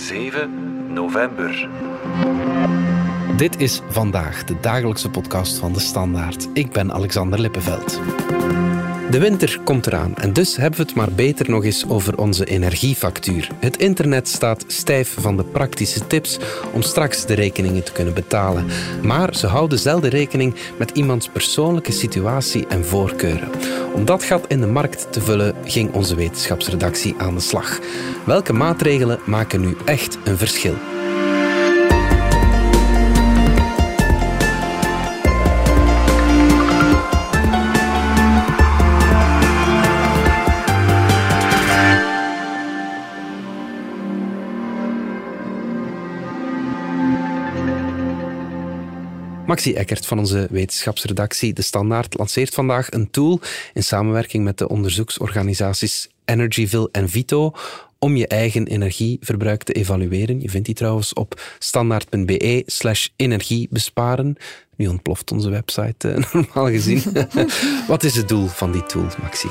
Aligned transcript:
7 0.00 0.92
november. 0.92 1.68
Dit 3.36 3.60
is 3.60 3.82
vandaag 3.88 4.44
de 4.44 4.60
dagelijkse 4.60 5.10
podcast 5.10 5.58
van 5.58 5.72
de 5.72 5.80
Standaard. 5.80 6.48
Ik 6.52 6.72
ben 6.72 6.92
Alexander 6.92 7.40
Lippenveld. 7.40 8.00
De 9.10 9.18
winter 9.18 9.60
komt 9.64 9.86
eraan 9.86 10.16
en 10.16 10.32
dus 10.32 10.56
hebben 10.56 10.80
we 10.80 10.86
het 10.86 10.94
maar 10.94 11.12
beter 11.12 11.50
nog 11.50 11.64
eens 11.64 11.88
over 11.88 12.18
onze 12.18 12.44
energiefactuur. 12.44 13.48
Het 13.58 13.76
internet 13.76 14.28
staat 14.28 14.64
stijf 14.66 15.16
van 15.18 15.36
de 15.36 15.44
praktische 15.44 16.06
tips 16.06 16.38
om 16.72 16.82
straks 16.82 17.26
de 17.26 17.34
rekeningen 17.34 17.84
te 17.84 17.92
kunnen 17.92 18.14
betalen. 18.14 18.66
Maar 19.02 19.36
ze 19.36 19.46
houden 19.46 19.78
zelden 19.78 20.10
rekening 20.10 20.54
met 20.78 20.90
iemands 20.90 21.28
persoonlijke 21.28 21.92
situatie 21.92 22.66
en 22.66 22.84
voorkeuren. 22.84 23.50
Om 23.94 24.04
dat 24.04 24.22
gat 24.22 24.46
in 24.46 24.60
de 24.60 24.66
markt 24.66 25.12
te 25.12 25.20
vullen 25.20 25.54
ging 25.64 25.92
onze 25.92 26.14
wetenschapsredactie 26.14 27.14
aan 27.18 27.34
de 27.34 27.40
slag. 27.40 27.78
Welke 28.26 28.52
maatregelen 28.52 29.18
maken 29.26 29.60
nu 29.60 29.76
echt 29.84 30.18
een 30.24 30.38
verschil? 30.38 30.74
Maxi 49.50 49.74
Eckert 49.74 50.06
van 50.06 50.18
onze 50.18 50.46
wetenschapsredactie 50.50 51.52
De 51.52 51.62
Standaard 51.62 52.18
lanceert 52.18 52.54
vandaag 52.54 52.90
een 52.90 53.10
tool 53.10 53.40
in 53.72 53.82
samenwerking 53.82 54.44
met 54.44 54.58
de 54.58 54.68
onderzoeksorganisaties 54.68 56.08
Energyville 56.24 56.88
en 56.92 57.08
Vito 57.08 57.52
om 57.98 58.16
je 58.16 58.26
eigen 58.26 58.66
energieverbruik 58.66 59.62
te 59.62 59.72
evalueren. 59.72 60.40
Je 60.40 60.50
vindt 60.50 60.66
die 60.66 60.74
trouwens 60.74 61.12
op 61.12 61.40
standaard.be 61.58 62.62
slash 62.66 63.08
energiebesparen. 63.16 64.36
Nu 64.76 64.86
ontploft 64.86 65.32
onze 65.32 65.50
website 65.50 66.08
eh, 66.08 66.24
normaal 66.32 66.66
gezien. 66.66 67.02
Wat 67.88 68.04
is 68.04 68.16
het 68.16 68.28
doel 68.28 68.46
van 68.46 68.72
die 68.72 68.86
tool, 68.86 69.06
Maxi? 69.22 69.48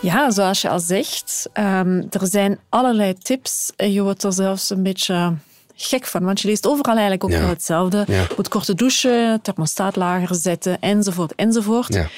Ja, 0.00 0.30
zoals 0.30 0.60
je 0.60 0.68
al 0.68 0.80
zegt, 0.80 1.50
um, 1.54 2.06
er 2.10 2.26
zijn 2.26 2.58
allerlei 2.68 3.14
tips. 3.14 3.72
Je 3.76 4.02
wordt 4.02 4.22
er 4.22 4.32
zelfs 4.32 4.70
een 4.70 4.82
beetje 4.82 5.34
gek 5.82 6.06
van, 6.06 6.24
want 6.24 6.40
je 6.40 6.48
leest 6.48 6.66
overal 6.66 6.92
eigenlijk 6.92 7.24
ook 7.24 7.30
ja. 7.30 7.48
hetzelfde. 7.48 8.04
Ja. 8.06 8.26
Moet 8.36 8.48
korte 8.48 8.74
douchen, 8.74 9.40
thermostaat 9.42 9.96
lager 9.96 10.34
zetten, 10.34 10.80
enzovoort, 10.80 11.34
enzovoort. 11.34 11.94
Ja. 11.94 12.08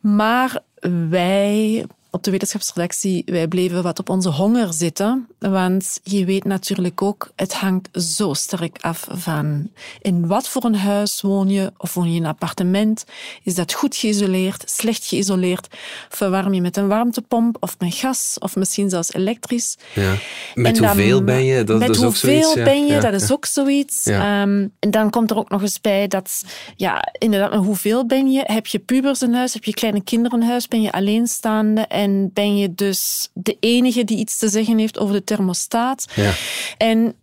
Maar 0.00 0.60
wij 1.08 1.86
op 2.10 2.24
de 2.24 2.30
wetenschapsredactie, 2.30 3.22
wij 3.26 3.48
bleven 3.48 3.82
wat 3.82 3.98
op 3.98 4.08
onze 4.08 4.28
honger 4.28 4.72
zitten. 4.72 5.28
Want 5.38 6.00
je 6.02 6.24
weet 6.24 6.44
natuurlijk 6.44 7.02
ook, 7.02 7.30
het 7.36 7.54
hangt 7.54 7.88
zo 7.92 8.34
sterk 8.34 8.76
af 8.80 9.06
van 9.10 9.70
in 10.00 10.26
wat 10.26 10.48
voor 10.48 10.64
een 10.64 10.76
huis 10.76 11.20
woon 11.20 11.48
je, 11.48 11.72
of 11.76 11.94
woon 11.94 12.10
je 12.10 12.16
in 12.16 12.24
een 12.24 12.30
appartement. 12.30 13.04
Is 13.42 13.54
dat 13.54 13.72
goed 13.72 13.96
geïsoleerd, 13.96 14.62
slecht 14.66 15.06
geïsoleerd? 15.06 15.66
Verwarm 16.08 16.54
je 16.54 16.60
met 16.60 16.76
een 16.76 16.88
warmtepomp 16.88 17.56
of 17.60 17.76
met 17.78 17.94
gas, 17.94 18.36
of 18.38 18.56
misschien 18.56 18.90
zelfs 18.90 19.12
elektrisch? 19.12 19.76
Ja. 19.94 20.14
Met 20.54 20.76
dan, 20.76 20.86
hoeveel 20.86 21.24
ben 21.24 21.44
je? 21.44 21.64
Dat, 21.64 21.78
met 21.78 21.88
is 21.88 21.96
hoeveel 21.96 22.36
ook 22.36 22.42
zoiets, 22.42 22.54
ja. 22.54 22.64
ben 22.64 22.86
je? 22.86 23.00
Dat 23.00 23.12
is 23.22 23.32
ook 23.32 23.46
zoiets. 23.46 24.06
Um, 24.06 24.72
en 24.78 24.90
dan 24.90 25.10
komt 25.10 25.30
er 25.30 25.36
ook 25.36 25.50
nog 25.50 25.62
eens 25.62 25.80
bij 25.80 26.08
dat, 26.08 26.42
ja, 26.76 27.12
inderdaad, 27.18 27.54
hoeveel 27.54 28.06
ben 28.06 28.30
je? 28.30 28.42
Heb 28.44 28.66
je 28.66 28.78
pubers 28.78 29.22
in 29.22 29.34
huis? 29.34 29.54
Heb 29.54 29.64
je 29.64 29.74
kleine 29.74 30.02
kinderen 30.02 30.40
in 30.40 30.48
huis? 30.48 30.68
Ben 30.68 30.82
je 30.82 30.92
alleenstaande? 30.92 31.80
En 31.80 32.30
ben 32.32 32.56
je 32.56 32.74
dus 32.74 33.28
de 33.32 33.56
enige 33.60 34.04
die 34.04 34.18
iets 34.18 34.38
te 34.38 34.48
zeggen 34.48 34.78
heeft 34.78 34.98
over 34.98 35.14
de 35.14 35.24
thermostaat. 35.28 36.06
Ja. 36.14 36.32
En 36.76 37.14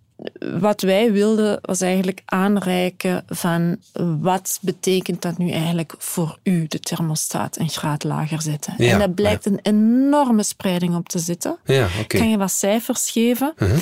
wat 0.59 0.81
wij 0.81 1.11
wilden 1.11 1.59
was 1.61 1.81
eigenlijk 1.81 2.21
aanreiken 2.25 3.23
van 3.27 3.77
wat 4.21 4.59
betekent 4.61 5.21
dat 5.21 5.37
nu 5.37 5.51
eigenlijk 5.51 5.93
voor 5.97 6.37
u, 6.43 6.67
de 6.67 6.79
thermostaat, 6.79 7.57
een 7.57 7.69
graad 7.69 8.03
lager 8.03 8.41
zetten. 8.41 8.73
Ja, 8.77 8.91
en 8.91 8.99
dat 8.99 9.15
blijkt 9.15 9.45
een 9.45 9.59
enorme 9.61 10.43
spreiding 10.43 10.95
op 10.95 11.09
te 11.09 11.19
zitten. 11.19 11.57
Ja, 11.65 11.85
okay. 11.85 12.19
Kan 12.19 12.29
je 12.29 12.37
wat 12.37 12.51
cijfers 12.51 13.11
geven? 13.11 13.53
Uh 13.57 13.69
-huh. 13.69 13.79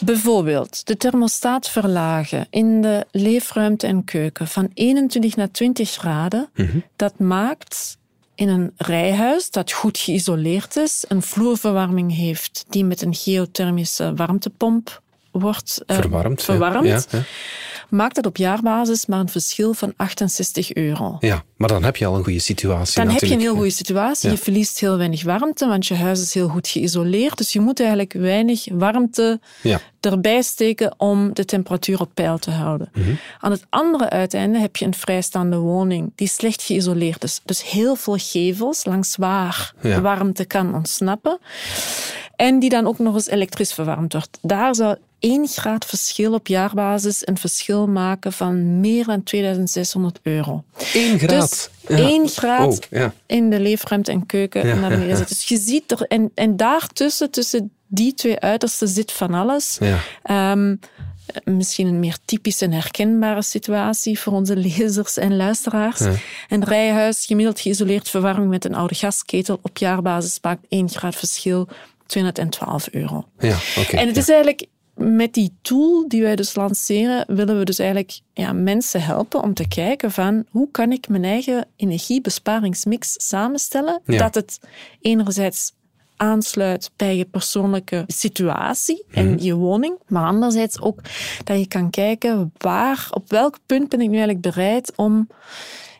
Bijvoorbeeld 0.00 0.86
de 0.86 0.96
thermostaat 0.96 1.68
verlagen 1.68 2.46
in 2.50 2.82
de 2.82 3.06
leefruimte 3.10 3.86
en 3.86 4.04
keuken 4.04 4.48
van 4.48 4.70
21 4.74 5.36
naar 5.36 5.50
20 5.50 5.90
graden. 5.90 6.48
Uh 6.54 6.70
-huh. 6.70 6.82
Dat 6.96 7.18
maakt 7.18 7.98
in 8.34 8.48
een 8.48 8.72
rijhuis 8.76 9.50
dat 9.50 9.72
goed 9.72 9.98
geïsoleerd 9.98 10.76
is, 10.76 11.04
een 11.08 11.22
vloerverwarming 11.22 12.16
heeft 12.16 12.64
die 12.68 12.84
met 12.84 13.02
een 13.02 13.14
geothermische 13.14 14.14
warmtepomp 14.14 15.02
wordt 15.40 15.82
uh, 15.86 15.96
verwarmd, 15.96 16.42
verwarmd 16.42 16.86
ja. 16.86 17.00
Ja, 17.10 17.22
maakt 17.88 18.14
dat 18.14 18.26
op 18.26 18.36
jaarbasis 18.36 19.06
maar 19.06 19.20
een 19.20 19.28
verschil 19.28 19.74
van 19.74 19.92
68 19.96 20.72
euro. 20.72 21.16
Ja, 21.20 21.44
maar 21.56 21.68
dan 21.68 21.84
heb 21.84 21.96
je 21.96 22.06
al 22.06 22.16
een 22.16 22.24
goede 22.24 22.38
situatie. 22.38 22.94
Dan 22.94 23.04
natuurlijk. 23.04 23.20
heb 23.20 23.28
je 23.30 23.34
een 23.34 23.40
heel 23.40 23.54
goede 23.54 23.70
situatie. 23.70 24.30
Je 24.30 24.38
verliest 24.38 24.80
heel 24.80 24.96
weinig 24.96 25.22
warmte, 25.22 25.66
want 25.66 25.86
je 25.86 25.94
huis 25.94 26.20
is 26.20 26.34
heel 26.34 26.48
goed 26.48 26.68
geïsoleerd. 26.68 27.36
Dus 27.36 27.52
je 27.52 27.60
moet 27.60 27.80
eigenlijk 27.80 28.12
weinig 28.12 28.66
warmte 28.72 29.40
erbij 30.00 30.42
steken 30.42 30.94
om 30.96 31.34
de 31.34 31.44
temperatuur 31.44 32.00
op 32.00 32.10
peil 32.14 32.38
te 32.38 32.50
houden. 32.50 32.88
Mhm. 32.92 33.00
Mm 33.00 33.06
-hmm. 33.06 33.18
Aan 33.40 33.50
het 33.50 33.66
andere 33.70 34.10
uiteinde 34.10 34.58
heb 34.58 34.76
je 34.76 34.84
een 34.84 34.94
vrijstaande 34.94 35.56
woning 35.56 36.12
die 36.14 36.28
slecht 36.28 36.62
geïsoleerd 36.62 37.24
is. 37.24 37.40
Dus 37.44 37.70
heel 37.70 37.94
veel 37.94 38.16
gevels 38.18 38.84
langs 38.84 39.16
waar 39.16 39.74
warmte 40.02 40.44
kan 40.44 40.74
ontsnappen. 40.74 41.38
En 42.36 42.58
die 42.58 42.70
dan 42.70 42.86
ook 42.86 42.98
nog 42.98 43.14
eens 43.14 43.28
elektrisch 43.28 43.72
verwarmd 43.72 44.12
wordt. 44.12 44.38
Daar 44.42 44.74
zou 44.74 44.96
1 45.24 45.48
graad 45.48 45.84
verschil 45.84 46.32
op 46.32 46.46
jaarbasis 46.46 47.26
een 47.26 47.38
verschil 47.38 47.86
maken 47.86 48.32
van 48.32 48.80
meer 48.80 49.04
dan 49.04 49.22
2600 49.22 50.18
euro. 50.22 50.64
1 50.94 51.18
graad? 51.18 51.70
Dus 51.86 51.98
ja. 51.98 52.08
1 52.08 52.28
graad 52.28 52.74
oh, 52.74 52.78
ja. 52.90 53.14
in 53.26 53.50
de 53.50 53.60
leefruimte 53.60 54.10
en 54.10 54.26
keuken 54.26 54.66
Ja, 54.66 54.74
naar 54.74 54.90
beneden. 54.90 55.26
Dus 55.28 55.48
je 55.48 55.56
ziet 55.56 55.90
er, 55.90 56.02
en, 56.02 56.30
en 56.34 56.56
daartussen, 56.56 57.30
tussen 57.30 57.70
die 57.86 58.14
twee 58.14 58.40
uitersten, 58.40 58.88
zit 58.88 59.12
van 59.12 59.34
alles. 59.34 59.78
Um, 60.30 60.80
misschien 61.44 61.86
een 61.86 62.00
meer 62.00 62.16
typische 62.24 62.64
en 62.64 62.72
herkenbare 62.72 63.42
situatie 63.42 64.18
voor 64.18 64.32
onze 64.32 64.56
lezers 64.66 65.16
en 65.16 65.36
luisteraars. 65.36 65.98
Ja. 65.98 66.12
Een 66.48 66.64
rijhuis, 66.64 67.24
gemiddeld 67.26 67.60
geïsoleerd 67.60 68.08
verwarming 68.08 68.50
met 68.50 68.64
een 68.64 68.74
oude 68.74 68.94
gasketel 68.94 69.58
op 69.62 69.78
jaarbasis 69.78 70.38
maakt 70.42 70.66
1 70.68 70.88
graad 70.88 71.14
verschil 71.14 71.68
212 72.06 72.88
euro. 72.90 73.24
Ja, 73.38 73.56
okay, 73.78 74.00
en 74.00 74.06
het 74.06 74.16
is 74.16 74.28
eigenlijk 74.28 74.66
met 74.94 75.34
die 75.34 75.52
tool 75.62 76.08
die 76.08 76.22
wij 76.22 76.36
dus 76.36 76.54
lanceren, 76.54 77.24
willen 77.34 77.58
we 77.58 77.64
dus 77.64 77.78
eigenlijk 77.78 78.20
ja, 78.32 78.52
mensen 78.52 79.02
helpen 79.02 79.42
om 79.42 79.54
te 79.54 79.68
kijken 79.68 80.10
van 80.10 80.44
hoe 80.50 80.68
kan 80.70 80.92
ik 80.92 81.08
mijn 81.08 81.24
eigen 81.24 81.66
energiebesparingsmix 81.76 83.14
samenstellen, 83.16 84.00
ja. 84.04 84.18
dat 84.18 84.34
het 84.34 84.60
enerzijds 85.00 85.72
aansluit 86.16 86.90
bij 86.96 87.16
je 87.16 87.24
persoonlijke 87.24 88.04
situatie 88.06 89.04
en 89.10 89.30
Mhm. 89.30 89.44
je 89.44 89.54
woning, 89.54 89.98
maar 90.06 90.26
anderzijds 90.26 90.80
ook 90.80 91.00
dat 91.44 91.58
je 91.58 91.66
kan 91.68 91.90
kijken 91.90 92.52
waar, 92.58 93.08
op 93.10 93.30
welk 93.30 93.58
punt 93.66 93.88
ben 93.88 94.00
ik 94.00 94.08
nu 94.08 94.16
eigenlijk 94.16 94.54
bereid 94.54 94.92
om 94.96 95.28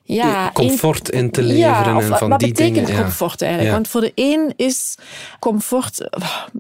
ja, 0.07 0.51
comfort 0.53 1.11
in 1.11 1.31
te 1.31 1.43
leveren 1.43 1.85
ja, 1.85 1.97
of, 1.97 2.11
en 2.11 2.17
van 2.19 2.29
wat 2.29 2.41
die 2.41 2.49
betekent 2.49 2.87
dingen. 2.87 3.03
comfort 3.03 3.43
eigenlijk? 3.43 3.73
Want 3.73 3.89
voor 3.89 4.01
de 4.01 4.13
een 4.15 4.53
is 4.57 4.95
comfort, 5.39 6.09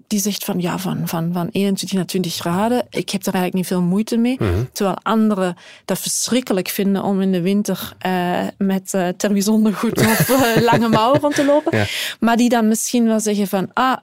die 0.06 0.20
zegt 0.20 0.44
van 0.44 0.60
ja, 0.60 0.78
van, 0.78 1.02
van, 1.04 1.30
van 1.32 1.48
21 1.52 1.98
naar 1.98 2.06
20 2.06 2.34
graden, 2.34 2.86
ik 2.90 3.10
heb 3.10 3.24
daar 3.24 3.34
eigenlijk 3.34 3.54
niet 3.54 3.66
veel 3.66 3.82
moeite 3.88 4.16
mee. 4.16 4.36
Mhm. 4.38 4.64
Terwijl 4.72 4.96
anderen 5.02 5.56
dat 5.84 5.98
verschrikkelijk 5.98 6.68
vinden 6.68 7.02
om 7.02 7.20
in 7.20 7.32
de 7.32 7.40
winter 7.40 7.92
uh, 8.06 8.38
met 8.58 8.92
uh, 8.94 9.08
terbijzondergoed 9.16 9.98
of 9.98 10.28
uh, 10.28 10.62
lange 10.70 10.88
mouwen 10.88 11.20
rond 11.20 11.34
te 11.34 11.44
lopen. 11.44 11.86
Maar 12.20 12.36
die 12.36 12.48
dan 12.48 12.68
misschien 12.68 13.06
wel 13.06 13.20
zeggen 13.20 13.46
van 13.46 13.70
ah, 13.72 13.96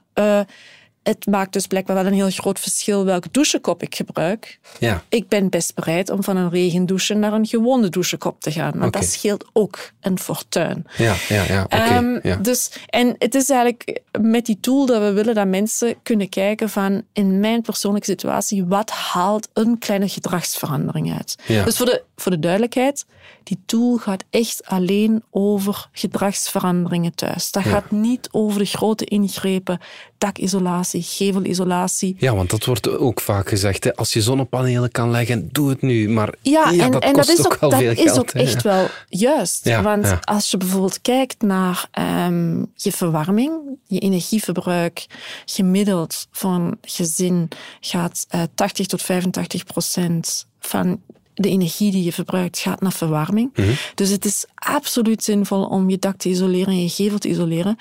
het 1.02 1.26
maakt 1.26 1.52
dus 1.52 1.66
blijkbaar 1.66 1.96
wel 1.96 2.06
een 2.06 2.12
heel 2.12 2.30
groot 2.30 2.60
verschil 2.60 3.04
welke 3.04 3.28
douchekop 3.30 3.82
ik 3.82 3.94
gebruik. 3.94 4.58
Ja. 4.78 5.02
Ik 5.08 5.28
ben 5.28 5.48
best 5.48 5.74
bereid 5.74 6.10
om 6.10 6.22
van 6.22 6.36
een 6.36 6.50
regendouche 6.50 7.14
naar 7.14 7.32
een 7.32 7.46
gewone 7.46 7.88
douchekop 7.88 8.40
te 8.40 8.52
gaan. 8.52 8.72
Want 8.72 8.84
okay. 8.84 9.00
dat 9.00 9.10
scheelt 9.10 9.44
ook 9.52 9.78
een 10.00 10.18
fortuin. 10.18 10.86
Ja, 10.96 11.14
ja, 11.28 11.42
ja. 11.42 11.62
Okay. 11.62 11.96
Um, 11.96 12.20
ja. 12.22 12.36
Dus, 12.36 12.70
en 12.86 13.14
het 13.18 13.34
is 13.34 13.50
eigenlijk 13.50 14.00
met 14.20 14.46
die 14.46 14.60
tool 14.60 14.86
dat 14.86 15.02
we 15.02 15.12
willen 15.12 15.34
dat 15.34 15.46
mensen 15.46 15.94
kunnen 16.02 16.28
kijken 16.28 16.70
van 16.70 17.02
in 17.12 17.40
mijn 17.40 17.62
persoonlijke 17.62 18.10
situatie, 18.10 18.64
wat 18.64 18.90
haalt 18.90 19.48
een 19.52 19.78
kleine 19.78 20.08
gedragsverandering 20.08 21.16
uit? 21.16 21.36
Ja. 21.46 21.64
Dus 21.64 21.76
voor 21.76 21.86
de, 21.86 22.02
voor 22.16 22.32
de 22.32 22.38
duidelijkheid, 22.38 23.04
Die 23.42 23.62
tool 23.66 23.96
gaat 23.96 24.24
echt 24.30 24.66
alleen 24.66 25.22
over 25.30 25.88
gedragsveranderingen 25.92 27.14
thuis. 27.14 27.50
Dat 27.50 27.62
gaat 27.62 27.90
niet 27.90 28.28
over 28.30 28.58
de 28.58 28.64
grote 28.64 29.04
ingrepen, 29.04 29.80
dakisolatie, 30.18 30.91
gevelisolatie. 31.00 32.16
Ja, 32.18 32.34
want 32.34 32.50
dat 32.50 32.64
wordt 32.64 32.98
ook 32.98 33.20
vaak 33.20 33.48
gezegd. 33.48 33.84
Hè. 33.84 33.94
Als 33.94 34.12
je 34.12 34.22
zonnepanelen 34.22 34.90
kan 34.90 35.10
leggen, 35.10 35.48
doe 35.52 35.68
het 35.68 35.82
nu. 35.82 36.08
Maar 36.08 36.34
ja, 36.40 36.70
ja 36.70 36.84
en, 36.84 36.90
dat 36.90 37.02
en 37.02 37.12
kost 37.12 37.28
dat 37.28 37.38
is 37.38 37.44
ook, 37.44 37.60
wel 37.60 37.70
dat 37.70 37.78
veel 37.78 37.90
is 37.90 38.02
geld. 38.02 38.18
ook 38.18 38.32
hè. 38.32 38.40
echt 38.40 38.62
wel 38.62 38.86
juist. 39.08 39.64
Ja, 39.64 39.82
want 39.82 40.06
ja. 40.06 40.18
als 40.20 40.50
je 40.50 40.56
bijvoorbeeld 40.56 41.00
kijkt 41.00 41.42
naar 41.42 41.88
ehm, 41.90 42.58
je 42.74 42.92
verwarming, 42.92 43.52
je 43.86 43.98
energieverbruik, 43.98 45.06
gemiddeld 45.44 46.26
voor 46.30 46.50
een 46.50 46.78
gezin 46.82 47.48
gaat 47.80 48.26
eh 48.28 48.42
80 48.54 48.86
tot 48.86 49.02
85 49.02 49.64
procent 49.64 50.46
van 50.60 51.00
de 51.34 51.48
energie 51.48 51.90
die 51.90 52.04
je 52.04 52.12
verbruikt 52.12 52.58
gaat 52.58 52.80
naar 52.80 52.92
verwarming. 52.92 53.50
Mhm. 53.56 53.72
Dus 53.94 54.08
het 54.08 54.24
is 54.24 54.46
absoluut 54.54 55.24
zinvol 55.24 55.64
om 55.64 55.90
je 55.90 55.98
dak 55.98 56.16
te 56.16 56.28
isoleren 56.28 56.72
en 56.72 56.82
je 56.82 56.88
gevel 56.88 57.18
te 57.18 57.28
isoleren. 57.28 57.76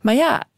Maar 0.00 0.14
ja, 0.14 0.48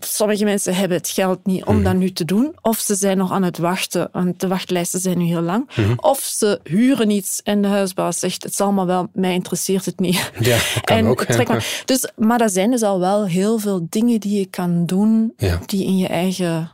sommige 0.00 0.44
mensen 0.44 0.74
hebben 0.74 0.96
het 0.96 1.08
geld 1.08 1.38
niet 1.46 1.64
om 1.64 1.74
Mhm. 1.74 1.84
dat 1.84 1.94
nu 1.94 2.12
te 2.12 2.24
doen. 2.24 2.54
Of 2.62 2.78
ze 2.78 2.94
zijn 2.94 3.16
nog 3.16 3.32
aan 3.32 3.42
het 3.42 3.58
wachten, 3.58 4.08
want 4.12 4.40
de 4.40 4.48
wachtlijsten 4.48 5.00
zijn 5.00 5.18
nu 5.18 5.24
heel 5.24 5.40
lang. 5.40 5.68
Mhm. 5.76 5.92
Of 5.96 6.18
ze 6.20 6.60
huren 6.64 7.10
iets 7.10 7.40
en 7.42 7.62
de 7.62 7.68
huisbaas 7.68 8.18
zegt, 8.18 8.42
het 8.42 8.54
zal 8.54 8.72
maar 8.72 8.86
wel, 8.86 9.08
mij 9.12 9.32
interesseert 9.34 9.84
het 9.84 10.00
niet. 10.00 10.30
Ja, 10.40 10.56
dat 10.74 10.80
kan 10.84 10.96
en 10.96 11.06
ook. 11.06 11.24
trek 11.24 11.48
maar. 11.48 11.82
Dus, 11.84 12.10
maar 12.16 12.40
er 12.40 12.50
zijn 12.50 12.70
dus 12.70 12.82
al 12.82 13.00
wel 13.00 13.26
heel 13.26 13.58
veel 13.58 13.86
dingen 13.88 14.20
die 14.20 14.38
je 14.38 14.46
kan 14.46 14.86
doen 14.86 15.32
Ja. 15.36 15.58
die 15.66 15.84
in 15.84 15.98
je 15.98 16.06
eigen, 16.08 16.70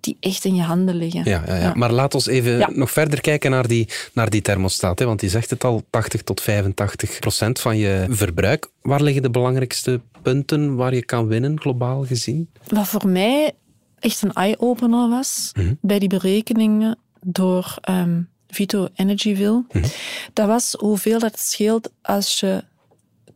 die 0.00 0.16
echt 0.20 0.44
in 0.44 0.54
je 0.54 0.62
handen 0.62 0.94
liggen. 0.94 1.24
Ja, 1.24 1.42
ja, 1.46 1.54
ja. 1.56 1.72
Maar 1.74 1.92
laat 1.92 2.14
ons 2.14 2.26
even 2.26 2.58
Ja. 2.58 2.70
nog 2.72 2.90
verder 2.90 3.20
kijken 3.20 3.50
naar 3.50 3.68
die, 3.68 3.88
naar 4.12 4.30
die 4.30 4.42
thermostaat. 4.42 4.98
Hè? 4.98 5.04
Want 5.04 5.20
je 5.20 5.28
zegt 5.28 5.50
het 5.50 5.64
al, 5.64 5.82
80 5.90 6.22
tot 6.22 6.40
85 6.40 7.18
procent 7.18 7.60
van 7.60 7.76
je 7.76 8.06
verbruik. 8.10 8.68
Waar 8.82 9.02
liggen 9.02 9.22
de 9.22 9.30
belangrijkste 9.30 10.00
punten 10.22 10.76
waar 10.76 10.94
je 10.94 11.04
kan 11.04 11.26
winnen, 11.26 11.60
globaal 11.60 12.04
gezien? 12.04 12.48
Wat 12.68 12.88
voor 12.88 13.08
mij 13.08 13.52
echt 13.98 14.22
een 14.22 14.32
eye-opener 14.32 15.08
was 15.08 15.50
Mhm. 15.54 15.74
bij 15.80 15.98
die 15.98 16.08
berekeningen 16.08 16.98
door 17.20 17.74
ehm, 17.80 18.20
Vito 18.48 18.88
Energyville, 18.94 19.64
Mhm. 19.72 19.84
dat 20.32 20.46
was 20.46 20.74
hoeveel 20.78 21.18
dat 21.18 21.38
scheelt 21.38 21.90
als 22.02 22.40
je 22.40 22.64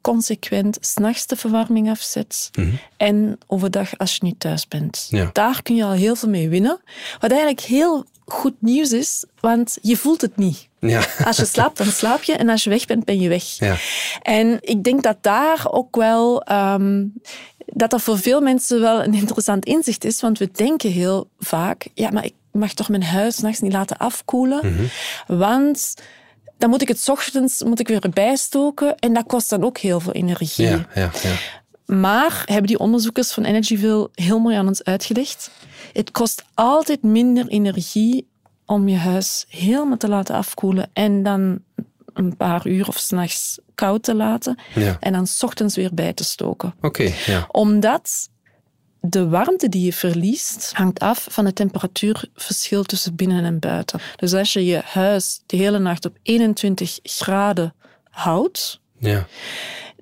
consequent 0.04 0.78
s'nachts 0.80 1.26
de 1.26 1.36
verwarming 1.36 1.90
afzet 1.90 2.50
en 2.96 3.38
overdag 3.46 3.98
als 3.98 4.14
je 4.14 4.24
niet 4.24 4.40
thuis 4.40 4.68
bent. 4.68 5.06
Mhm. 5.10 5.22
Ja. 5.22 5.30
Daar 5.32 5.62
kun 5.62 5.74
je 5.74 5.84
al 5.84 5.92
heel 5.92 6.16
veel 6.16 6.28
mee 6.28 6.48
winnen. 6.48 6.80
Wat 7.20 7.30
eigenlijk 7.30 7.60
heel 7.60 8.04
goed 8.26 8.54
nieuws 8.58 8.92
is, 8.92 9.24
want 9.40 9.78
je 9.82 9.96
voelt 9.96 10.20
het 10.20 10.36
niet. 10.36 10.68
Ja. 10.78 11.02
Als 11.24 11.36
je 11.36 11.44
slaapt, 11.44 11.76
dan 11.78 11.86
slaap 11.86 12.22
je. 12.22 12.32
En 12.32 12.48
als 12.48 12.64
je 12.64 12.70
weg 12.70 12.86
bent, 12.86 13.04
ben 13.04 13.20
je 13.20 13.28
weg. 13.28 13.44
Ja. 13.44 13.76
En 14.22 14.58
ik 14.60 14.82
denk 14.82 15.02
dat 15.02 15.16
daar 15.20 15.66
ook 15.70 15.96
wel... 15.96 16.42
ehm, 16.42 17.04
dat 17.66 17.90
dat 17.90 18.02
voor 18.02 18.18
veel 18.18 18.40
mensen 18.40 18.80
wel 18.80 19.02
een 19.02 19.14
interessant 19.14 19.64
inzicht 19.64 20.04
is. 20.04 20.20
Want 20.20 20.38
we 20.38 20.48
denken 20.52 20.90
heel 20.90 21.28
vaak... 21.38 21.86
Ja, 21.94 22.10
maar 22.10 22.24
ik 22.24 22.34
mag 22.52 22.72
toch 22.72 22.88
mijn 22.88 23.02
huis 23.02 23.38
nachts 23.38 23.60
niet 23.60 23.72
laten 23.72 23.96
afkoelen. 23.96 24.90
Want 25.26 25.94
dan 26.58 26.70
moet 26.70 26.82
ik 26.82 26.88
het 26.88 27.00
's 27.00 27.08
ochtends 27.08 27.62
moet 27.62 27.80
ik 27.80 27.88
weer 27.88 28.08
bijstoken. 28.12 28.94
En 28.98 29.14
dat 29.14 29.26
kost 29.26 29.50
dan 29.50 29.64
ook 29.64 29.78
heel 29.78 30.00
veel 30.00 30.12
energie. 30.12 30.66
Ja, 30.68 30.86
ja, 30.94 31.10
ja. 31.22 31.34
Maar 31.94 32.42
hebben 32.44 32.66
die 32.66 32.78
onderzoekers 32.78 33.32
van 33.32 33.44
Energyville 33.44 34.08
heel 34.14 34.38
mooi 34.38 34.56
aan 34.56 34.66
ons 34.66 34.84
uitgelegd. 34.84 35.50
Het 35.92 36.10
kost 36.10 36.44
altijd 36.54 37.02
minder 37.02 37.46
energie 37.48 38.28
om 38.66 38.88
je 38.88 38.96
huis 38.96 39.44
helemaal 39.48 39.96
te 39.96 40.08
laten 40.08 40.34
afkoelen 40.34 40.90
en 40.92 41.22
dan 41.22 41.58
een 42.14 42.36
paar 42.36 42.66
uur 42.66 42.88
of 42.88 42.96
s'nachts 42.98 43.58
koud 43.74 44.02
te 44.02 44.14
laten 44.14 44.58
Ja. 44.74 44.96
en 45.00 45.12
dan 45.12 45.26
's 45.26 45.42
ochtends 45.42 45.76
weer 45.76 45.94
bij 45.94 46.12
te 46.12 46.24
stoken. 46.24 46.74
Oké, 46.80 47.12
ja. 47.26 47.46
Omdat 47.50 48.28
de 49.06 49.28
warmte 49.28 49.68
die 49.68 49.84
je 49.84 49.92
verliest 49.92 50.72
hangt 50.74 50.98
af 50.98 51.26
van 51.30 51.44
het 51.44 51.54
temperatuurverschil 51.54 52.82
tussen 52.84 53.14
binnen 53.14 53.44
en 53.44 53.58
buiten. 53.58 54.00
Dus 54.16 54.34
als 54.34 54.52
je 54.52 54.64
je 54.64 54.82
huis 54.84 55.40
de 55.46 55.56
hele 55.56 55.78
nacht 55.78 56.04
op 56.04 56.16
21 56.22 56.98
graden 57.02 57.74
houdt, 58.10 58.80
ja. 58.98 59.26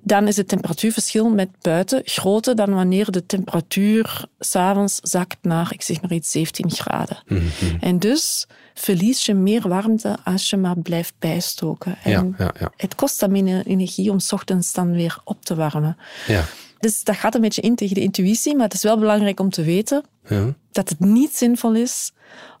dan 0.01 0.27
is 0.27 0.37
het 0.37 0.47
temperatuurverschil 0.47 1.29
met 1.29 1.49
buiten 1.61 2.01
groter 2.05 2.55
dan 2.55 2.73
wanneer 2.73 3.11
de 3.11 3.25
temperatuur 3.25 4.25
s'avonds 4.39 4.99
zakt 5.01 5.37
naar, 5.41 5.73
ik 5.73 5.81
zeg 5.81 6.01
maar 6.01 6.11
iets, 6.11 6.31
17 6.31 6.71
graden. 6.71 7.17
Mhm. 7.27 7.43
En 7.79 7.99
dus 7.99 8.47
verlies 8.73 9.25
je 9.25 9.33
meer 9.33 9.67
warmte 9.67 10.17
als 10.23 10.49
je 10.49 10.57
maar 10.57 10.77
blijft 10.77 11.13
bijstoken. 11.19 11.97
En 12.03 12.11
Ja, 12.11 12.45
ja, 12.45 12.53
ja. 12.59 12.71
Het 12.77 12.95
kost 12.95 13.19
dan 13.19 13.31
minder 13.31 13.65
energie 13.65 14.11
om 14.11 14.19
's 14.19 14.31
ochtends 14.31 14.73
dan 14.73 14.91
weer 14.91 15.17
op 15.23 15.45
te 15.45 15.55
warmen. 15.55 15.97
ja. 16.27 16.43
Dus 16.83 17.03
dat 17.03 17.15
gaat 17.15 17.35
een 17.35 17.41
beetje 17.41 17.61
in 17.61 17.75
tegen 17.75 17.95
de 17.95 18.01
intuïtie, 18.01 18.55
maar 18.55 18.65
het 18.65 18.73
is 18.73 18.83
wel 18.83 18.99
belangrijk 18.99 19.39
om 19.39 19.49
te 19.49 19.63
weten 19.63 20.03
ja. 20.27 20.53
dat 20.71 20.89
het 20.89 20.99
niet 20.99 21.35
zinvol 21.35 21.73
is 21.73 22.11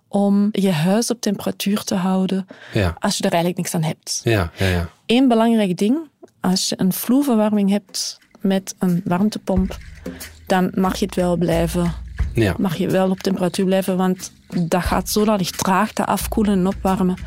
om 0.07 0.49
je 0.51 0.71
huis 0.71 1.09
op 1.09 1.21
temperatuur 1.21 1.83
te 1.83 1.95
houden 1.95 2.47
ja. 2.73 2.95
als 2.99 3.17
je 3.17 3.23
er 3.23 3.31
eigenlijk 3.31 3.57
niks 3.57 3.73
aan 3.73 3.83
hebt. 3.83 4.21
ja, 4.23 4.51
ja, 4.55 4.65
ja. 4.67 4.89
Eén 5.05 5.27
belangrijk 5.27 5.77
ding, 5.77 5.97
als 6.39 6.69
je 6.69 6.75
een 6.77 6.93
vloerverwarming 6.93 7.69
hebt 7.69 8.19
met 8.39 8.75
een 8.79 9.01
warmtepomp, 9.05 9.77
dan 10.47 10.71
mag 10.75 10.95
je 10.95 11.05
het 11.05 11.15
wel 11.15 11.37
blijven, 11.37 11.93
ja. 12.33 12.55
mag 12.57 12.75
je 12.75 12.89
wel 12.89 13.09
op 13.09 13.19
temperatuur 13.19 13.65
blijven, 13.65 13.97
want 13.97 14.31
dat 14.59 14.83
gaat 14.83 15.09
zodanig 15.09 15.51
traag 15.51 15.91
te 15.91 16.05
afkoelen 16.05 16.59
en 16.59 16.67
opwarmen, 16.67 17.17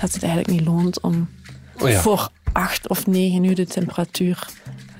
dat 0.00 0.12
het 0.12 0.22
eigenlijk 0.22 0.52
niet 0.52 0.66
loont 0.66 1.00
om 1.00 1.28
Oh 1.80 1.90
voor 1.90 2.28
acht 2.52 2.88
of 2.88 3.06
negen 3.06 3.44
uur 3.44 3.54
de 3.54 3.66
temperatuur 3.66 4.48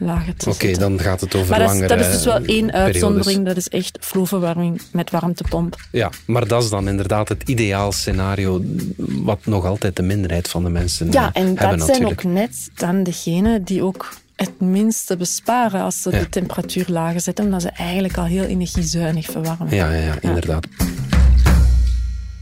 lager 0.05 0.37
te 0.37 0.51
Oké, 0.51 0.73
dan 0.79 1.01
gaat 1.01 1.21
het 1.21 1.35
over 1.35 1.51
Maar 1.51 1.59
dat 1.59 1.69
is, 1.69 1.75
langere 1.81 1.97
dat 1.97 2.07
is 2.07 2.13
dus 2.13 2.25
wel 2.25 2.35
één 2.35 2.45
periodes. 2.45 2.75
uitzondering, 2.75 3.47
dat 3.47 3.57
is 3.57 3.69
echt 3.69 3.99
vloerverwarming 4.01 4.81
met 4.93 5.11
warmtepomp. 5.11 5.77
Ja, 5.91 6.11
maar 6.27 6.47
dat 6.49 6.63
is 6.63 6.71
dan 6.71 6.89
inderdaad 6.89 7.29
het 7.29 7.43
ideaal 7.49 7.93
scenario, 7.93 8.63
wat 8.97 9.39
nog 9.47 9.65
altijd 9.67 9.97
de 9.97 10.03
minderheid 10.03 10.49
van 10.49 10.65
de 10.65 10.71
mensen 10.71 11.11
Ja, 11.11 11.31
eh, 11.33 11.43
en 11.43 11.47
hebben 11.59 11.79
dat 11.79 11.87
zijn 11.89 12.07
ook 12.07 12.25
net 12.25 12.71
dan 12.75 13.03
degenen 13.03 13.65
die 13.65 13.83
ook 13.83 14.13
het 14.37 14.61
minste 14.61 15.17
besparen 15.17 15.81
als 15.83 16.03
ze 16.03 16.11
Ja. 16.11 16.19
de 16.19 16.29
temperatuur 16.29 16.85
lager 16.89 17.21
zetten, 17.21 17.45
omdat 17.45 17.63
ze 17.63 17.69
eigenlijk 17.71 18.17
al 18.17 18.25
heel 18.25 18.45
energiezuinig 18.45 19.27
verwarmen. 19.27 19.75
Ja, 19.75 19.93
ja, 19.93 20.03
ja, 20.05 20.15
inderdaad. 20.21 20.67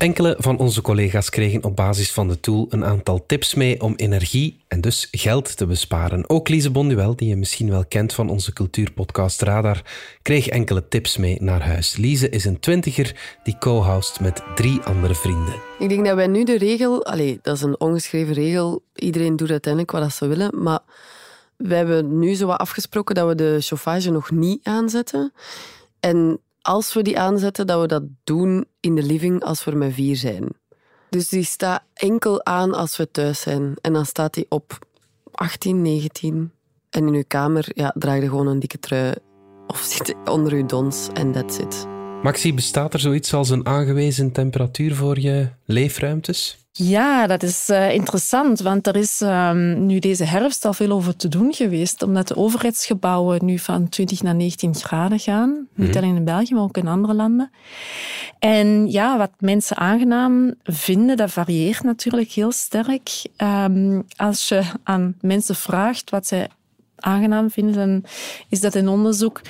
Enkele 0.01 0.37
van 0.39 0.59
onze 0.59 0.83
collega's 0.83 1.31
kregen 1.31 1.65
op 1.65 1.77
basis 1.77 2.13
van 2.13 2.29
de 2.29 2.41
tool 2.41 2.67
een 2.69 2.85
aantal 2.85 3.27
tips 3.27 3.55
mee 3.55 3.81
om 3.81 3.95
energie 3.97 4.61
en 4.69 4.81
dus 4.81 5.09
geld 5.11 5.57
te 5.57 5.67
besparen. 5.67 6.29
Ook 6.29 6.49
Lise 6.49 6.71
Bonduel, 6.71 7.17
die 7.17 7.29
je 7.29 7.37
misschien 7.37 7.71
wel 7.71 7.85
kent 7.85 8.13
van 8.13 8.29
onze 8.29 8.53
cultuurpodcast 8.53 9.43
Radar, 9.43 9.83
kreeg 10.23 10.49
enkele 10.49 10.89
tips 10.89 11.17
mee 11.17 11.37
naar 11.41 11.63
huis. 11.63 11.97
Lise 11.97 12.29
is 12.29 12.45
een 12.45 12.61
twintiger 12.61 13.39
die 13.43 13.59
co-houst 13.59 14.21
met 14.21 14.43
drie 14.55 14.81
andere 14.81 15.15
vrienden. 15.15 15.55
Ik 15.79 15.89
denk 15.89 16.07
dat 16.07 16.15
wij 16.15 16.27
nu 16.27 16.45
de 16.45 16.59
regel... 16.59 17.05
Allee, 17.05 17.39
dat 17.43 17.57
is 17.57 17.63
een 17.63 17.81
ongeschreven 17.81 18.35
regel. 18.35 18.83
Iedereen 18.95 19.37
doet 19.37 19.51
uiteindelijk 19.51 19.93
wat 19.93 20.13
ze 20.13 20.27
willen. 20.27 20.63
Maar 20.63 20.81
we 21.57 21.75
hebben 21.75 22.19
nu 22.19 22.35
zo 22.35 22.47
wat 22.47 22.59
afgesproken 22.59 23.15
dat 23.15 23.29
we 23.29 23.35
de 23.35 23.57
chauffage 23.61 24.11
nog 24.11 24.31
niet 24.31 24.61
aanzetten. 24.63 25.33
En 26.01 26.41
als 26.63 26.95
we 26.95 27.03
die 27.03 27.19
aanzetten, 27.19 27.67
dat 27.67 27.81
we 27.81 27.87
dat 27.87 28.03
doen 28.25 28.67
in 28.81 28.95
de 28.95 29.03
living 29.03 29.45
als 29.45 29.65
we 29.65 29.71
met 29.71 29.93
vier 29.93 30.17
zijn. 30.17 30.49
Dus 31.11 31.29
die 31.29 31.45
staat 31.45 31.83
enkel 31.95 32.45
aan 32.45 32.75
als 32.75 32.97
we 32.97 33.11
thuis 33.11 33.41
zijn. 33.41 33.75
En 33.81 33.93
dan 33.93 34.07
staat 34.07 34.35
die 34.35 34.47
op 34.49 34.79
18, 35.33 35.83
19. 35.83 36.53
En 36.91 37.07
in 37.07 37.15
uw 37.15 37.25
kamer 37.27 37.67
ja, 37.75 37.95
draag 37.99 38.21
je 38.21 38.29
gewoon 38.29 38.47
een 38.47 38.59
dikke 38.59 38.79
trui. 38.79 39.15
Of 39.67 39.79
zit 39.97 40.15
onder 40.25 40.53
uw 40.53 40.67
dons 40.67 41.09
en 41.13 41.33
that's 41.33 41.59
it. 41.59 41.87
Maxi, 42.23 42.55
bestaat 42.55 42.95
er 42.95 43.01
zoiets 43.01 43.35
als 43.35 43.51
een 43.51 43.67
aangewezen 43.67 44.33
temperatuur 44.33 44.95
voor 44.95 45.21
je 45.21 45.49
leefruimtes? 45.65 46.60
Ja, 46.73 47.27
dat 47.27 47.43
is 47.43 47.69
eh, 47.69 47.95
interessant, 47.95 48.61
want 48.61 48.87
er 48.87 48.97
is 48.97 49.21
ehm, 49.21 49.87
nu 49.87 49.99
deze 49.99 50.25
herfst 50.25 50.65
al 50.65 50.73
veel 50.73 50.91
over 50.91 51.17
te 51.17 51.29
doen 51.29 51.53
geweest, 51.53 52.03
omdat 52.03 52.29
de 52.29 52.37
overheidsgebouwen 52.37 53.45
nu 53.45 53.59
van 53.59 53.89
20 53.89 54.23
naar 54.23 54.35
19 54.35 54.75
graden 54.75 55.19
gaan. 55.19 55.69
Niet 55.75 55.97
alleen 55.97 56.17
in 56.17 56.25
België, 56.25 56.55
maar 56.55 56.63
ook 56.63 56.77
in 56.77 56.89
andere 56.89 57.15
landen. 57.15 57.51
En 58.39 58.91
ja, 58.91 59.19
wat 59.19 59.31
mensen 59.39 59.77
aangenaam 59.77 60.55
vinden, 60.63 61.17
dat 61.17 61.31
varieert 61.31 61.83
natuurlijk 61.83 62.31
heel 62.31 62.53
sterk. 62.53 63.11
Ehm, 63.37 64.01
als 64.17 64.49
je 64.49 64.63
aan 64.83 65.15
mensen 65.21 65.55
vraagt 65.55 66.11
wat 66.11 66.27
zij 66.27 66.49
aangenaam 67.03 67.51
vinden, 67.51 67.75
dan 67.75 68.05
is 68.49 68.61
dat 68.61 68.75
in 68.75 68.89
onderzoek 68.89 69.41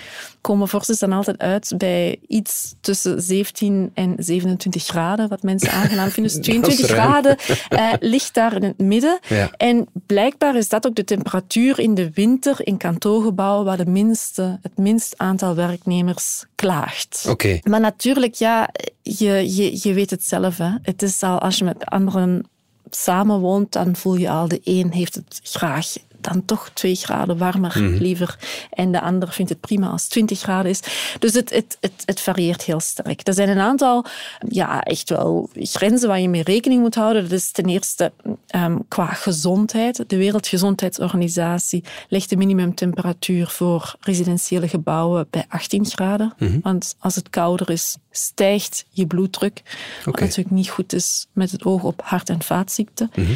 komen 0.41 0.69
vorsters 0.69 0.99
dan 0.99 1.13
altijd 1.13 1.39
uit 1.39 1.73
bij 1.77 2.19
iets 2.29 2.75
tussen 2.81 3.23
17 3.23 3.91
en 3.95 4.15
27 4.19 4.85
graden, 4.85 5.29
wat 5.29 5.43
mensen 5.43 5.73
aangenaam 5.73 6.09
vinden. 6.11 6.33
Dus 6.33 6.43
22 6.47 6.87
ruim. 6.87 7.01
graden 7.01 7.37
eh, 7.69 7.93
ligt 8.01 8.35
daar 8.35 8.55
in 8.55 8.63
het 8.63 8.79
midden. 8.79 9.19
Ja. 9.29 9.51
En 9.57 9.87
blijkbaar 10.07 10.57
is 10.57 10.69
dat 10.69 10.87
ook 10.87 10.95
de 10.95 11.05
temperatuur 11.05 11.79
in 11.79 11.95
de 11.95 12.11
winter 12.15 12.67
in 12.67 12.77
kantoorgebouwen 12.77 13.65
waar 13.65 13.77
de 13.77 13.91
minste, 13.91 14.59
het 14.63 14.79
minst 14.79 15.15
aantal 15.17 15.55
werknemers 15.55 16.45
klaagt. 16.55 17.27
Oké. 17.29 17.59
Maar 17.63 17.81
natuurlijk, 17.81 18.35
ja, 18.35 18.69
je, 19.03 19.57
je, 19.57 19.79
je 19.83 19.93
weet 19.93 20.11
het 20.11 20.25
zelf. 20.25 20.57
Hè. 20.57 20.71
Het 20.83 21.03
is 21.03 21.23
al, 21.23 21.39
als 21.39 21.59
je 21.59 21.65
met 21.65 21.87
anderen 21.87 22.49
samenwoont, 22.91 23.73
dan 23.73 23.97
voel 23.97 24.17
je 24.17 24.31
al, 24.31 24.49
de 24.49 24.61
een 24.65 24.93
heeft 24.93 25.15
het 25.15 25.41
graag 25.43 25.87
dan 26.21 26.45
toch 26.45 26.71
twee 26.73 26.95
graden 26.95 27.39
warmer 27.39 27.83
mhm. 27.83 28.03
liever. 28.03 28.39
En 28.71 28.93
de 28.93 29.01
ander 29.01 29.33
vindt 29.33 29.51
het 29.51 29.61
prima 29.61 29.89
als 29.89 30.09
20 30.09 30.39
graden 30.39 30.71
is. 30.71 30.81
Dus 31.19 31.35
het, 31.35 31.51
het, 31.51 31.77
het, 31.81 32.03
het 32.05 32.21
varieert 32.21 32.63
heel 32.63 32.81
sterk. 32.81 33.27
Er 33.27 33.35
zijn 33.35 33.49
een 33.49 33.59
aantal, 33.59 34.05
ja, 34.49 34.81
echt 34.81 35.09
wel 35.09 35.51
grenzen 35.55 36.09
waar 36.09 36.21
je 36.21 36.29
mee 36.29 36.43
rekening 36.43 36.83
moet 36.83 36.95
houden. 36.95 37.23
Dat 37.23 37.33
is 37.33 37.51
ten 37.51 37.65
eerste 37.65 38.13
ehm, 38.47 38.79
qua 38.89 39.07
gezondheid. 39.07 40.05
De 40.07 40.17
Wereldgezondheidsorganisatie 40.17 41.85
legt 42.09 42.31
de 42.31 42.37
minimumtemperatuur 42.37 43.47
voor 43.47 43.95
residentiële 44.01 44.69
gebouwen 44.69 45.27
bij 45.31 45.45
18 45.49 45.87
graden. 45.87 46.33
Mhm. 46.39 46.59
Want 46.63 46.97
als 46.99 47.15
het 47.15 47.31
kouder 47.31 47.71
is, 47.71 47.97
stijgt 48.11 48.87
je 48.91 49.07
bloeddruk. 49.07 49.63
Wat 50.05 50.21
natuurlijk 50.21 50.51
niet 50.51 50.69
goed 50.69 50.93
is 50.93 51.27
met 51.33 51.51
het 51.51 51.65
oog 51.65 51.83
op 51.83 52.03
hart- 52.05 52.29
en 52.29 52.43
vaatziekten. 52.43 53.11
Mhm, 53.15 53.33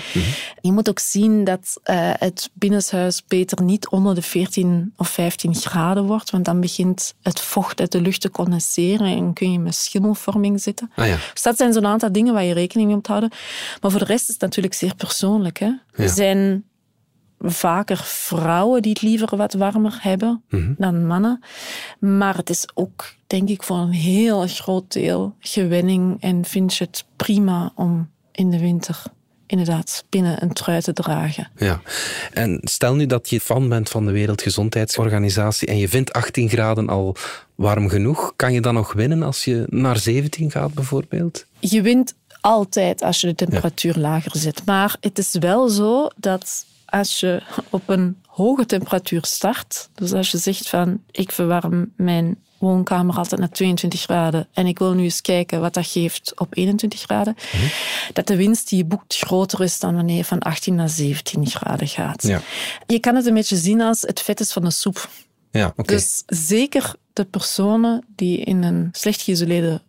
je 0.61 0.73
moet 0.73 0.89
ook 0.89 0.99
zien 0.99 1.45
dat 1.45 1.81
uh, 1.85 2.11
het 2.19 2.51
binnenshuis 2.75 3.25
beter 3.27 3.63
niet 3.63 3.89
onder 3.89 4.15
de 4.15 4.23
14 4.23 4.93
of 4.97 5.09
15 5.09 5.55
graden 5.55 6.05
wordt, 6.05 6.31
want 6.31 6.45
dan 6.45 6.61
begint 6.61 7.15
het 7.23 7.41
vocht 7.41 7.81
uit 7.81 7.93
de 7.93 8.01
lucht 8.01 8.21
te 8.21 8.31
condenseren 8.31 9.07
en 9.07 9.33
kun 9.33 9.53
je 9.53 9.59
met 9.59 9.75
schimmelvorming 9.75 10.61
zitten. 10.61 10.91
Ah, 10.97 11.07
ja. 11.07 11.17
Dus 11.33 11.43
dat 11.43 11.57
zijn 11.57 11.73
zo'n 11.73 11.87
aantal 11.87 12.13
dingen 12.13 12.35
waar 12.35 12.45
je 12.45 12.55
rekening 12.55 12.87
mee 12.87 12.97
moet 12.97 13.07
houden. 13.07 13.31
Maar 13.81 13.91
voor 13.91 14.01
de 14.01 14.07
rest 14.07 14.23
is 14.23 14.33
het 14.33 14.41
natuurlijk 14.41 14.75
zeer 14.75 14.95
persoonlijk. 14.95 15.59
Hè? 15.59 15.73
Er 15.93 16.09
zijn 16.09 16.65
vaker 17.39 17.97
vrouwen 18.05 18.83
die 18.83 18.93
het 18.93 19.03
liever 19.03 19.37
wat 19.37 19.53
warmer 19.53 19.99
hebben 20.01 20.43
mhm. 20.49 20.73
dan 20.77 21.07
mannen. 21.07 21.45
Maar 21.99 22.37
het 22.37 22.51
is 22.51 22.69
ook, 22.75 23.15
denk 23.27 23.49
ik, 23.49 23.63
voor 23.63 23.77
een 23.77 23.91
heel 23.91 24.47
groot 24.47 24.93
deel 24.93 25.35
gewenning 25.39 26.17
en 26.21 26.45
vind 26.45 26.75
je 26.75 26.85
het 26.85 27.05
prima 27.17 27.73
om 27.75 28.11
in 28.33 28.51
de 28.51 28.59
winter 28.59 29.03
inderdaad 29.47 30.05
binnen 30.09 30.43
een 30.43 30.53
trui 30.53 30.81
te 30.81 30.93
dragen. 30.93 31.51
Ja, 31.57 31.81
en 32.33 32.61
stel 32.63 32.95
nu 32.95 33.07
dat 33.07 33.31
je 33.31 33.41
fan 33.41 33.69
bent 33.69 33.89
van 33.89 34.07
de 34.07 34.13
Wereldgezondheidsorganisatie 34.13 35.69
en 35.69 35.79
je 35.79 35.89
vindt 35.89 36.13
18 36.13 36.49
graden 36.49 36.89
al 36.89 37.17
warm 37.55 37.89
genoeg, 37.89 38.33
kan 38.37 38.53
je 38.53 38.61
dan 38.61 38.75
nog 38.75 38.93
winnen 38.93 39.23
als 39.23 39.45
je 39.45 39.65
naar 39.69 39.99
17 39.99 40.51
gaat 40.51 40.75
bijvoorbeeld? 40.75 41.47
Je 41.59 41.83
wint 41.83 42.15
altijd 42.41 43.03
als 43.03 43.21
je 43.21 43.27
de 43.27 43.35
temperatuur 43.35 43.97
lager 43.97 44.37
zet. 44.37 44.63
Maar 44.65 44.97
het 45.01 45.19
is 45.19 45.37
wel 45.39 45.69
zo 45.69 46.09
dat 46.17 46.65
als 46.85 47.21
je 47.21 47.43
op 47.71 47.89
een 47.89 48.17
hoge 48.27 48.67
temperatuur 48.67 49.25
start, 49.25 49.89
dus 49.95 50.13
als 50.13 50.31
je 50.31 50.39
zegt 50.39 50.69
van 50.69 51.01
ik 51.11 51.33
verwarm 51.33 51.93
mijn 51.97 52.39
woonkamer 52.59 53.17
altijd 53.17 53.41
naar 53.41 53.51
22 53.51 54.01
graden 54.01 54.49
en 54.53 54.67
ik 54.67 54.79
wil 54.79 54.93
nu 54.93 55.03
eens 55.03 55.21
kijken 55.21 55.61
wat 55.61 55.75
dat 55.75 55.87
geeft 55.87 56.33
op 56.41 56.57
21 56.57 57.01
graden, 57.01 57.37
mhm. 57.53 57.67
dat 58.13 58.27
de 58.27 58.37
winst 58.37 58.69
die 58.69 58.79
je 58.79 58.85
boekt 58.85 59.19
groter 59.19 59.61
is 59.63 59.79
dan 59.79 59.95
wanneer 59.95 60.17
je 60.17 60.25
van 60.25 60.39
18 60.39 60.75
naar 60.75 60.89
17 60.89 61.47
graden 61.47 61.89
gaat. 61.89 62.23
Ja. 62.23 62.41
Je 62.87 62.99
kan 62.99 63.15
het 63.15 63.27
een 63.27 63.35
beetje 63.35 63.57
zien 63.57 63.81
als 63.81 64.01
het 64.01 64.21
vet 64.21 64.41
is 64.41 64.53
van 64.53 64.63
de 64.63 64.71
soep. 64.71 65.09
Ja, 65.51 65.73
okay. 65.77 65.97
Dus 65.97 66.23
zeker 66.27 66.95
de 67.13 67.25
personen 67.25 68.05
die 68.17 68.39
in 68.39 68.63
een 68.63 68.89
slecht 68.93 69.23
geïsoleerde 69.23 69.83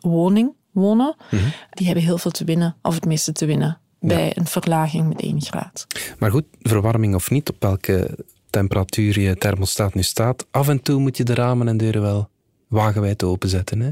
woning 0.00 0.52
wonen, 0.70 1.14
mhm. 1.30 1.42
die 1.70 1.86
hebben 1.86 2.04
heel 2.04 2.18
veel 2.18 2.30
te 2.30 2.44
winnen, 2.44 2.76
of 2.82 2.94
het 2.94 3.04
meeste 3.04 3.32
te 3.32 3.46
winnen 3.46 3.78
bij 4.00 4.36
een 4.36 4.46
verlaging 4.46 5.08
met 5.08 5.20
1 5.20 5.42
graad. 5.42 5.86
Maar 6.18 6.30
goed, 6.30 6.44
verwarming 6.60 7.14
of 7.14 7.30
niet, 7.30 7.50
op 7.50 7.56
welke 7.58 8.18
temperatuur 8.52 9.20
je 9.20 9.36
thermostaat 9.36 9.94
nu 9.94 10.02
staat, 10.02 10.46
af 10.50 10.68
en 10.68 10.82
toe 10.82 11.00
moet 11.00 11.16
je 11.16 11.24
de 11.24 11.34
ramen 11.34 11.68
en 11.68 11.76
deuren 11.76 12.02
wel 12.02 12.28
wagenwijd 12.68 13.22
openzetten. 13.22 13.80
Hè? 13.80 13.90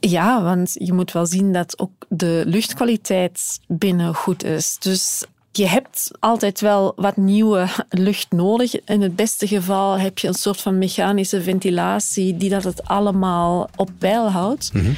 Ja, 0.00 0.42
want 0.42 0.72
je 0.74 0.92
moet 0.92 1.12
wel 1.12 1.26
zien 1.26 1.52
dat 1.52 1.78
ook 1.78 2.06
de 2.08 2.42
luchtkwaliteit 2.46 3.60
binnen 3.66 4.14
goed 4.14 4.44
is. 4.44 4.76
Dus 4.78 5.24
je 5.56 5.66
hebt 5.66 6.10
altijd 6.18 6.60
wel 6.60 6.92
wat 6.96 7.16
nieuwe 7.16 7.66
lucht 7.90 8.26
nodig. 8.30 8.80
In 8.84 9.02
het 9.02 9.16
beste 9.16 9.46
geval 9.46 9.98
heb 9.98 10.18
je 10.18 10.28
een 10.28 10.34
soort 10.34 10.60
van 10.60 10.78
mechanische 10.78 11.42
ventilatie 11.42 12.36
die 12.36 12.50
dat 12.50 12.64
het 12.64 12.84
allemaal 12.84 13.70
op 13.76 13.90
peil 13.98 14.30
houdt. 14.30 14.72
Mhm. 14.72 14.92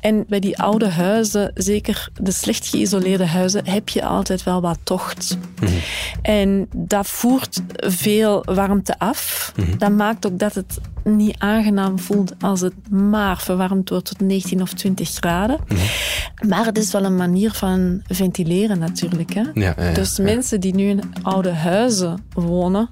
En 0.00 0.24
bij 0.28 0.40
die 0.40 0.58
oude 0.58 0.88
huizen, 0.88 1.50
zeker 1.54 2.08
de 2.20 2.30
slecht 2.30 2.66
geïsoleerde 2.66 3.26
huizen, 3.26 3.68
heb 3.68 3.88
je 3.88 4.04
altijd 4.04 4.42
wel 4.42 4.60
wat 4.60 4.78
tocht. 4.82 5.38
Mhm. 5.60 5.72
En 6.22 6.68
dat 6.76 7.06
voert 7.06 7.60
veel 7.76 8.42
warmte 8.44 8.98
af. 8.98 9.52
Mhm. 9.56 9.78
Dat 9.78 9.90
maakt 9.90 10.26
ook 10.26 10.38
dat 10.38 10.54
het 10.54 10.78
niet 11.04 11.34
aangenaam 11.38 11.98
voelt 11.98 12.34
als 12.40 12.60
het 12.60 12.90
maar 12.90 13.38
verwarmd 13.38 13.88
wordt 13.88 14.04
tot 14.04 14.20
19 14.20 14.62
of 14.62 14.72
20 14.72 15.08
graden. 15.08 15.58
Maar 16.48 16.64
het 16.64 16.78
is 16.78 16.92
wel 16.92 17.04
een 17.04 17.16
manier 17.16 17.50
van 17.50 18.02
ventileren 18.06 18.78
natuurlijk. 18.78 19.34
Hè? 19.34 19.42
Ja, 19.54 19.92
dus 19.92 20.18
mensen 20.18 20.60
die 20.60 20.74
nu 20.74 20.88
in 20.88 21.02
oude 21.22 21.52
huizen 21.52 22.24
wonen, 22.32 22.88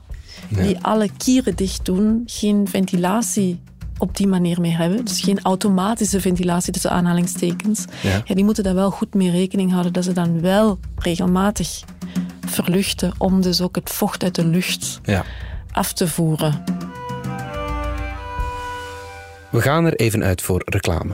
die 0.48 0.78
alle 0.80 1.08
kieren 1.16 1.56
dicht 1.56 1.84
doen, 1.84 2.22
geen 2.26 2.68
ventilatie 2.68 3.60
op 3.98 4.16
die 4.16 4.26
manier 4.26 4.60
meer 4.60 4.78
hebben. 4.78 5.04
Dus 5.04 5.20
geen 5.20 5.42
automatische 5.42 6.20
ventilatie 6.20 6.72
tussen 6.72 6.90
aanhalingstekens. 6.90 7.84
Ja. 8.02 8.34
die 8.34 8.44
moeten 8.44 8.64
daar 8.64 8.74
wel 8.74 8.90
goed 8.90 9.14
mee 9.14 9.30
rekening 9.30 9.70
houden 9.70 9.92
dat 9.92 10.04
ze 10.04 10.12
dan 10.12 10.40
wel 10.40 10.78
regelmatig 10.96 11.80
verluchten 12.46 13.12
om 13.18 13.42
dus 13.42 13.60
ook 13.60 13.74
het 13.76 13.90
vocht 13.90 14.22
uit 14.22 14.34
de 14.34 14.46
lucht 14.46 15.00
af 15.70 15.92
te 15.92 16.08
voeren. 16.08 16.64
We 19.50 19.60
gaan 19.60 19.84
er 19.84 19.94
even 19.94 20.24
uit 20.24 20.42
voor 20.42 20.62
reclame. 20.64 21.12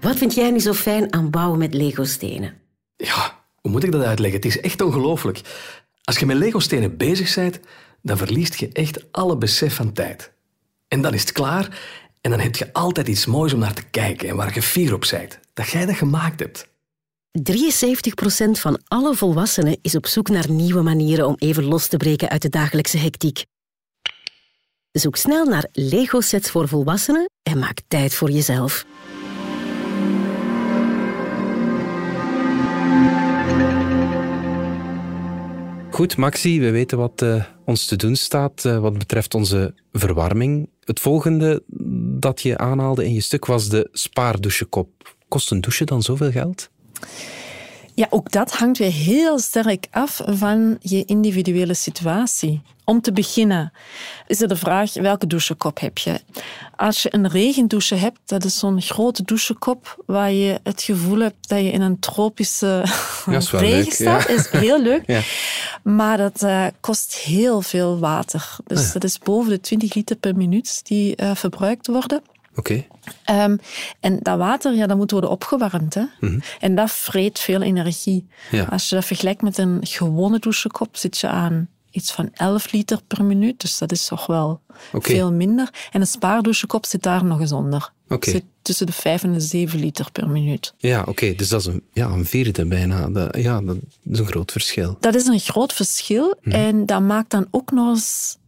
Wat 0.00 0.16
vind 0.16 0.34
jij 0.34 0.50
nu 0.50 0.58
zo 0.58 0.72
fijn 0.72 1.12
aan 1.12 1.30
bouwen 1.30 1.58
met 1.58 1.74
Lego-stenen? 1.74 2.54
Ja, 2.96 3.38
hoe 3.60 3.70
moet 3.70 3.84
ik 3.84 3.92
dat 3.92 4.02
uitleggen? 4.02 4.40
Het 4.40 4.48
is 4.48 4.60
echt 4.60 4.80
ongelooflijk. 4.80 5.40
Als 6.04 6.18
je 6.18 6.26
met 6.26 6.36
Lego-stenen 6.36 6.96
bezig 6.96 7.34
bent, 7.34 7.60
dan 8.02 8.16
verliest 8.16 8.54
je 8.54 8.68
echt 8.72 9.12
alle 9.12 9.36
besef 9.36 9.74
van 9.74 9.92
tijd. 9.92 10.32
En 10.88 11.02
dan 11.02 11.14
is 11.14 11.20
het 11.20 11.32
klaar 11.32 11.80
en 12.20 12.30
dan 12.30 12.40
heb 12.40 12.56
je 12.56 12.72
altijd 12.72 13.08
iets 13.08 13.26
moois 13.26 13.52
om 13.52 13.58
naar 13.58 13.74
te 13.74 13.84
kijken 13.90 14.28
en 14.28 14.36
waar 14.36 14.54
je 14.54 14.62
fier 14.62 14.94
op 14.94 15.06
bent. 15.10 15.38
Dat 15.54 15.68
jij 15.68 15.86
dat 15.86 15.96
gemaakt 15.96 16.40
hebt. 16.40 16.68
73% 17.30 17.32
van 18.50 18.80
alle 18.88 19.14
volwassenen 19.14 19.78
is 19.82 19.96
op 19.96 20.06
zoek 20.06 20.28
naar 20.28 20.50
nieuwe 20.50 20.82
manieren 20.82 21.26
om 21.26 21.34
even 21.38 21.64
los 21.64 21.86
te 21.86 21.96
breken 21.96 22.28
uit 22.28 22.42
de 22.42 22.48
dagelijkse 22.48 22.98
hectiek. 22.98 23.44
Zoek 24.92 25.16
snel 25.16 25.44
naar 25.44 25.68
Lego-sets 25.72 26.50
voor 26.50 26.68
volwassenen 26.68 27.30
en 27.42 27.58
maak 27.58 27.80
tijd 27.88 28.14
voor 28.14 28.30
jezelf. 28.30 28.84
Goed, 35.90 36.16
Maxi, 36.16 36.60
we 36.60 36.70
weten 36.70 36.98
wat 36.98 37.22
uh, 37.22 37.44
ons 37.64 37.86
te 37.86 37.96
doen 37.96 38.16
staat 38.16 38.64
uh, 38.64 38.78
wat 38.78 38.98
betreft 38.98 39.34
onze 39.34 39.74
verwarming. 39.92 40.70
Het 40.80 41.00
volgende 41.00 41.62
dat 42.18 42.42
je 42.42 42.58
aanhaalde 42.58 43.04
in 43.04 43.14
je 43.14 43.20
stuk 43.20 43.46
was 43.46 43.68
de 43.68 43.88
spaardouchekop. 43.92 45.16
Kost 45.28 45.50
een 45.50 45.60
douche 45.60 45.84
dan 45.84 46.02
zoveel 46.02 46.30
geld? 46.30 46.70
Ja, 47.94 48.06
ook 48.10 48.30
dat 48.30 48.52
hangt 48.52 48.78
weer 48.78 48.92
heel 48.92 49.38
sterk 49.38 49.86
af 49.90 50.20
van 50.26 50.76
je 50.80 51.04
individuele 51.04 51.74
situatie. 51.74 52.62
Om 52.84 53.00
te 53.00 53.12
beginnen 53.12 53.72
is 54.26 54.40
er 54.40 54.48
de 54.48 54.56
vraag 54.56 54.94
welke 54.94 55.26
douchekop 55.26 55.80
heb 55.80 55.98
je. 55.98 56.20
Als 56.76 57.02
je 57.02 57.14
een 57.14 57.28
regendouche 57.28 57.94
hebt, 57.94 58.18
dat 58.24 58.44
is 58.44 58.58
zo'n 58.58 58.82
grote 58.82 59.22
douchekop 59.22 60.02
waar 60.06 60.32
je 60.32 60.60
het 60.62 60.82
gevoel 60.82 61.18
hebt 61.18 61.48
dat 61.48 61.58
je 61.58 61.70
in 61.70 61.80
een 61.80 61.98
tropische 61.98 62.84
ja, 63.26 63.40
regen 63.50 63.92
staat. 63.92 64.28
Ja. 64.28 64.34
is 64.34 64.48
heel 64.50 64.82
leuk. 64.82 65.02
Ja. 65.10 65.20
Maar 65.82 66.16
dat 66.16 66.42
uh, 66.42 66.66
kost 66.80 67.14
heel 67.14 67.62
veel 67.62 67.98
water. 67.98 68.56
Dus 68.66 68.86
ah, 68.86 68.92
dat 68.92 69.04
is 69.04 69.18
boven 69.18 69.50
de 69.50 69.60
20 69.60 69.94
liter 69.94 70.16
per 70.16 70.36
minuut 70.36 70.80
die 70.82 71.22
uh, 71.22 71.34
verbruikt 71.34 71.86
worden. 71.86 72.22
Oké. 72.60 72.84
Um, 73.30 73.58
en 74.00 74.18
dat 74.22 74.38
water, 74.38 74.74
ja, 74.74 74.86
dat 74.86 74.96
moet 74.96 75.10
worden 75.10 75.30
opgewarmd. 75.30 75.94
Hè? 75.94 76.00
Mm 76.00 76.10
-hmm. 76.20 76.42
En 76.60 76.74
dat 76.74 76.90
vreet 76.90 77.38
veel 77.38 77.62
energie. 77.62 78.26
Ja. 78.50 78.64
Als 78.64 78.88
je 78.88 78.94
dat 78.94 79.04
vergelijkt 79.04 79.42
met 79.42 79.58
een 79.58 79.78
gewone 79.80 80.38
douchekop, 80.38 80.96
zit 80.96 81.18
je 81.18 81.28
aan 81.28 81.68
iets 81.90 82.12
van 82.12 82.30
11 82.34 82.72
liter 82.72 83.00
per 83.06 83.24
minuut. 83.24 83.60
Dus 83.60 83.78
dat 83.78 83.92
is 83.92 84.06
toch 84.06 84.26
wel 84.26 84.60
okay. 84.92 85.14
veel 85.14 85.32
minder. 85.32 85.70
En 85.90 86.00
een 86.00 86.06
spaardouchekop 86.06 86.86
zit 86.86 87.02
daar 87.02 87.24
nog 87.24 87.40
eens 87.40 87.52
onder. 87.52 87.92
Okay. 88.08 88.32
Zit 88.32 88.44
tussen 88.62 88.86
de 88.86 88.92
5 88.92 89.22
en 89.22 89.32
de 89.32 89.40
7 89.40 89.80
liter 89.80 90.10
per 90.12 90.28
minuut. 90.28 90.74
Ja, 90.76 91.04
oké. 91.06 91.34
Dus 91.34 91.48
dat 91.48 91.60
is 91.60 91.66
een, 91.66 91.82
ja, 91.92 92.06
een 92.06 92.26
vierde 92.26 92.66
bijna. 92.66 93.08
Dat, 93.08 93.36
ja, 93.36 93.60
dat 93.60 93.76
is 94.10 94.18
een 94.18 94.26
groot 94.26 94.52
verschil. 94.52 94.96
Dat 95.00 95.14
is 95.14 95.26
een 95.26 95.40
groot 95.40 95.72
verschil. 95.72 96.26
Mm 96.26 96.52
-hmm. 96.52 96.52
En 96.52 96.86
dat 96.86 97.00
maakt 97.00 97.30
dan 97.30 97.46
ook 97.50 97.70
nog 97.70 97.88
eens 97.94 98.38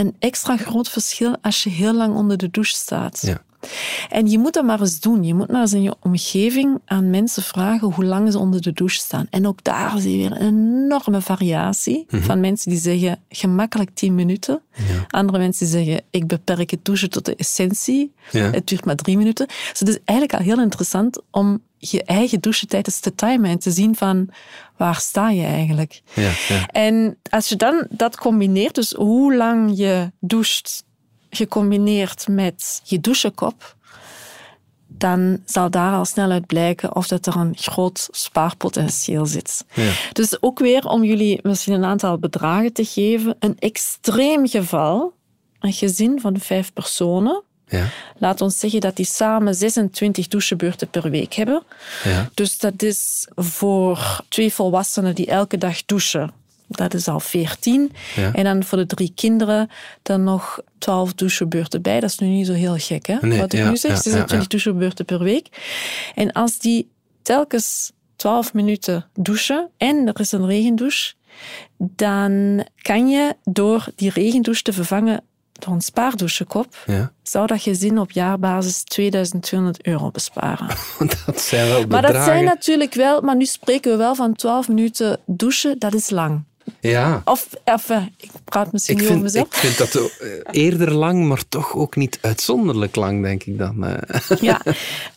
een 0.00 0.14
extra 0.18 0.56
groot 0.56 0.88
verschil 0.88 1.36
als 1.42 1.62
je 1.62 1.70
heel 1.70 1.94
lang 1.94 2.14
onder 2.14 2.36
de 2.36 2.50
douche 2.50 2.74
staat. 2.74 3.20
Ja. 3.20 3.42
En 4.08 4.30
je 4.30 4.38
moet 4.38 4.52
dat 4.52 4.64
maar 4.64 4.80
eens 4.80 5.00
doen. 5.00 5.24
Je 5.24 5.34
moet 5.34 5.50
maar 5.50 5.60
eens 5.60 5.72
in 5.72 5.82
je 5.82 5.94
omgeving 6.00 6.80
aan 6.84 7.10
mensen 7.10 7.42
vragen 7.42 7.92
hoe 7.92 8.04
lang 8.04 8.32
ze 8.32 8.38
onder 8.38 8.62
de 8.62 8.72
douche 8.72 8.98
staan. 8.98 9.26
En 9.30 9.46
ook 9.46 9.64
daar 9.64 9.98
zie 9.98 10.18
je 10.18 10.28
weer 10.28 10.40
een 10.40 10.46
enorme 10.46 11.20
variatie 11.20 11.96
mm 11.96 12.04
-hmm. 12.08 12.22
van 12.22 12.40
mensen 12.40 12.70
die 12.70 12.80
zeggen 12.80 13.18
gemakkelijk 13.28 13.90
10 13.94 14.14
minuten. 14.14 14.62
Ja. 14.74 15.04
Andere 15.08 15.38
mensen 15.38 15.66
die 15.66 15.74
zeggen 15.74 16.02
ik 16.10 16.26
beperk 16.26 16.70
het 16.70 16.84
douchen 16.84 17.10
tot 17.10 17.24
de 17.24 17.36
essentie. 17.36 18.12
Ja. 18.30 18.50
Het 18.50 18.66
duurt 18.66 18.84
maar 18.84 18.96
drie 18.96 19.16
minuten. 19.16 19.46
Dus 19.46 19.78
het 19.78 19.88
is 19.88 19.98
eigenlijk 20.04 20.38
al 20.38 20.44
heel 20.44 20.60
interessant 20.60 21.20
om 21.30 21.62
je 21.80 22.04
eigen 22.04 22.40
douchetijd 22.40 22.86
eens 22.86 23.00
te 23.00 23.14
timen 23.14 23.50
en 23.50 23.58
te 23.58 23.70
zien 23.70 23.96
van 23.96 24.28
waar 24.76 25.00
sta 25.00 25.30
je 25.30 25.44
eigenlijk. 25.44 26.02
Ja, 26.14 26.30
ja. 26.48 26.66
En 26.66 27.18
als 27.30 27.48
je 27.48 27.56
dan 27.56 27.86
dat 27.90 28.16
combineert, 28.16 28.74
dus 28.74 28.92
hoe 28.92 29.36
lang 29.36 29.78
je 29.78 30.12
doucht, 30.18 30.84
gecombineerd 31.30 32.28
met 32.28 32.80
je 32.84 33.00
douchekop, 33.00 33.76
dan 34.86 35.42
zal 35.44 35.70
daar 35.70 35.94
al 35.94 36.04
snel 36.04 36.30
uit 36.30 36.46
blijken 36.46 36.96
of 36.96 37.08
dat 37.08 37.26
er 37.26 37.36
een 37.36 37.56
groot 37.56 38.08
spaarpotentieel 38.10 39.26
zit. 39.26 39.64
Ja. 39.74 39.92
Dus 40.12 40.42
ook 40.42 40.58
weer 40.58 40.84
om 40.84 41.04
jullie 41.04 41.38
misschien 41.42 41.74
een 41.74 41.84
aantal 41.84 42.18
bedragen 42.18 42.72
te 42.72 42.84
geven. 42.84 43.36
Een 43.38 43.58
extreem 43.58 44.48
geval, 44.48 45.12
een 45.60 45.72
gezin 45.72 46.20
van 46.20 46.38
vijf 46.38 46.72
personen. 46.72 47.42
Ja. 47.70 47.88
Laat 48.18 48.40
ons 48.40 48.58
zeggen 48.58 48.80
dat 48.80 48.96
die 48.96 49.06
samen 49.06 49.54
26 49.54 50.28
douchebeurten 50.28 50.88
per 50.88 51.10
week 51.10 51.34
hebben. 51.34 51.62
Ja. 52.04 52.30
Dus 52.34 52.58
dat 52.58 52.82
is 52.82 53.28
voor 53.34 54.20
twee 54.28 54.52
volwassenen 54.52 55.14
die 55.14 55.26
elke 55.26 55.58
dag 55.58 55.84
douchen 55.84 56.32
dat 56.70 56.94
is 56.94 57.08
al 57.08 57.20
14. 57.20 57.92
En 58.32 58.44
dan 58.44 58.64
voor 58.64 58.78
de 58.78 58.86
drie 58.86 59.12
kinderen 59.14 59.70
dan 60.02 60.24
nog 60.24 60.60
12 60.78 61.14
douchebeurten 61.14 61.82
bij. 61.82 62.00
Dat 62.00 62.10
is 62.10 62.18
nu 62.18 62.26
niet 62.26 62.46
zo 62.46 62.52
heel 62.52 62.76
gek, 62.78 63.06
hè? 63.06 63.38
wat 63.38 63.52
ik 63.52 63.64
nu 63.64 63.76
zeg. 63.76 64.02
26 64.02 64.40
ja, 64.40 64.44
douchebeurten 64.46 65.04
per 65.04 65.22
week. 65.22 65.48
En 66.14 66.32
als 66.32 66.58
die 66.58 66.90
telkens 67.22 67.92
12 68.16 68.54
minuten 68.54 69.06
douchen 69.14 69.68
en 69.76 70.06
er 70.06 70.20
is 70.20 70.32
een 70.32 70.46
regendouche, 70.46 71.14
dan 71.76 72.64
kan 72.82 73.08
je 73.08 73.36
door 73.44 73.86
die 73.96 74.10
regendouche 74.10 74.62
te 74.62 74.72
vervangen 74.72 75.22
door 75.64 75.74
een 75.74 75.80
spaardouchekop, 75.80 76.76
ja. 76.86 77.12
zou 77.22 77.46
dat 77.46 77.62
gezin 77.62 77.98
op 77.98 78.10
jaarbasis 78.10 78.82
2200 78.82 79.86
euro 79.86 80.10
besparen. 80.10 80.66
dat 81.26 81.40
zijn 81.40 81.68
wel 81.68 81.80
bedragen. 81.80 81.88
Maar 81.88 82.12
dat 82.12 82.24
zijn 82.24 82.44
natuurlijk 82.44 82.94
wel, 82.94 83.20
maar 83.20 83.36
nu 83.36 83.44
spreken 83.44 83.90
we 83.90 83.96
wel 83.96 84.14
van 84.14 84.34
12 84.34 84.68
minuten 84.68 85.20
douchen, 85.26 85.78
dat 85.78 85.94
is 85.94 86.10
lang. 86.10 86.44
Ja. 86.80 87.22
Of, 87.24 87.48
even, 87.64 88.14
ik 88.16 88.30
praat 88.44 88.72
misschien 88.72 88.96
niet 88.96 89.08
over 89.08 89.22
mezelf. 89.22 89.46
Ik 89.46 89.54
vind 89.54 89.78
dat 89.78 89.94
eh, 89.94 90.28
eerder 90.50 90.92
lang, 90.92 91.28
maar 91.28 91.48
toch 91.48 91.74
ook 91.74 91.96
niet 91.96 92.18
uitzonderlijk 92.20 92.96
lang, 92.96 93.22
denk 93.22 93.42
ik 93.42 93.58
dan. 93.58 93.84
Eh. 93.84 94.18
Ja, 94.40 94.62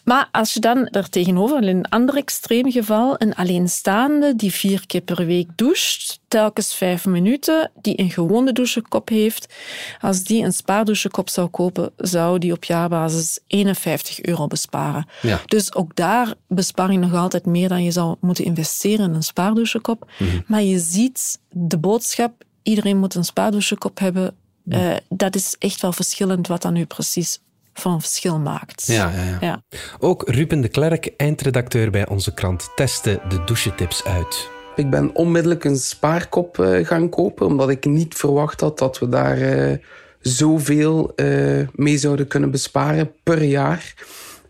maar 0.03 0.29
als 0.31 0.53
je 0.53 0.59
dan 0.59 0.87
er 0.87 1.09
tegenover, 1.09 1.63
in 1.63 1.77
een 1.77 1.89
ander 1.89 2.15
extreem 2.15 2.71
geval, 2.71 3.15
een 3.17 3.35
alleenstaande 3.35 4.35
die 4.35 4.51
vier 4.51 4.83
keer 4.87 5.01
per 5.01 5.25
week 5.25 5.47
doucht, 5.55 6.19
telkens 6.27 6.75
vijf 6.75 7.05
minuten, 7.05 7.71
die 7.81 7.99
een 7.99 8.11
gewone 8.11 8.53
douchekop 8.53 9.09
heeft, 9.09 9.53
als 10.01 10.23
die 10.23 10.43
een 10.43 10.53
spaardouchekop 10.53 11.29
zou 11.29 11.47
kopen, 11.47 11.91
zou 11.97 12.39
die 12.39 12.51
op 12.51 12.63
jaarbasis 12.63 13.39
51 13.47 14.21
euro 14.21 14.47
besparen. 14.47 15.07
Ja. 15.21 15.41
Dus 15.45 15.75
ook 15.75 15.95
daar 15.95 16.33
bespaar 16.47 16.91
je 16.91 16.97
nog 16.97 17.13
altijd 17.13 17.45
meer 17.45 17.69
dan 17.69 17.83
je 17.83 17.91
zou 17.91 18.15
moeten 18.19 18.45
investeren 18.45 19.05
in 19.05 19.13
een 19.13 19.23
spaardouchekop. 19.23 20.11
Mhm. 20.19 20.39
Maar 20.47 20.61
je 20.61 20.79
ziet 20.79 21.39
de 21.53 21.77
boodschap, 21.77 22.43
iedereen 22.63 22.97
moet 22.97 23.15
een 23.15 23.23
spaardouchekop 23.23 23.99
hebben. 23.99 24.35
Uh, 24.65 24.95
dat 25.09 25.35
is 25.35 25.55
echt 25.59 25.81
wel 25.81 25.93
verschillend 25.93 26.47
wat 26.47 26.61
dan 26.61 26.73
nu 26.73 26.85
precies 26.85 27.41
van 27.73 28.01
verschil 28.01 28.39
maakt. 28.39 28.85
Ja, 28.85 29.11
ja, 29.11 29.23
ja. 29.23 29.37
ja. 29.41 29.61
Ook 29.99 30.29
Ruben 30.29 30.61
de 30.61 30.67
Klerk, 30.67 31.13
eindredacteur 31.17 31.91
bij 31.91 32.07
onze 32.07 32.33
krant, 32.33 32.69
testte 32.75 33.21
de 33.29 33.43
douchetips 33.43 34.03
uit. 34.03 34.49
Ik 34.75 34.89
ben 34.89 35.15
onmiddellijk 35.15 35.63
een 35.63 35.77
spaarkop 35.77 36.57
uh, 36.57 36.85
gaan 36.85 37.09
kopen, 37.09 37.45
omdat 37.45 37.69
ik 37.69 37.85
niet 37.85 38.15
verwacht 38.15 38.61
had 38.61 38.77
dat 38.77 38.99
we 38.99 39.09
daar 39.09 39.37
uh, 39.37 39.77
zoveel 40.19 41.11
uh, 41.15 41.67
mee 41.75 41.97
zouden 41.97 42.27
kunnen 42.27 42.51
besparen 42.51 43.11
per 43.23 43.43
jaar. 43.43 43.93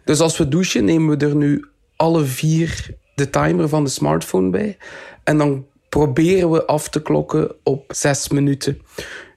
Dus 0.05 0.19
als 0.19 0.37
we 0.37 0.47
douchen, 0.47 0.85
nemen 0.85 1.17
we 1.17 1.25
er 1.25 1.35
nu 1.35 1.65
alle 1.95 2.23
vier 2.23 2.95
de 3.15 3.29
timer 3.29 3.69
van 3.69 3.83
de 3.83 3.89
smartphone 3.89 4.49
bij. 4.49 4.77
En 5.23 5.37
dan 5.37 5.65
proberen 5.93 6.51
we 6.51 6.65
af 6.65 6.89
te 6.89 7.01
klokken 7.01 7.55
op 7.63 7.83
zes 7.87 8.29
minuten. 8.29 8.81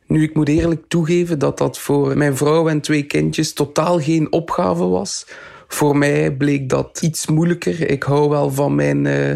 Nu, 0.07 0.23
ik 0.23 0.35
moet 0.35 0.49
eerlijk 0.49 0.85
toegeven 0.89 1.39
dat 1.39 1.59
dat 1.59 1.79
voor 1.79 2.17
mijn 2.17 2.37
vrouw 2.37 2.69
en 2.69 2.81
twee 2.81 3.03
kindjes 3.03 3.53
totaal 3.53 4.01
geen 4.01 4.33
opgave 4.33 4.85
was. 4.85 5.27
Voor 5.69 5.97
mij 5.97 6.33
bleek 6.33 6.69
dat 6.69 6.99
iets 7.03 7.27
moeilijker. 7.27 7.91
Ik 7.91 8.03
hou 8.03 8.29
wel 8.29 8.51
van 8.51 8.75
mijn 8.75 9.05
uh, 9.05 9.33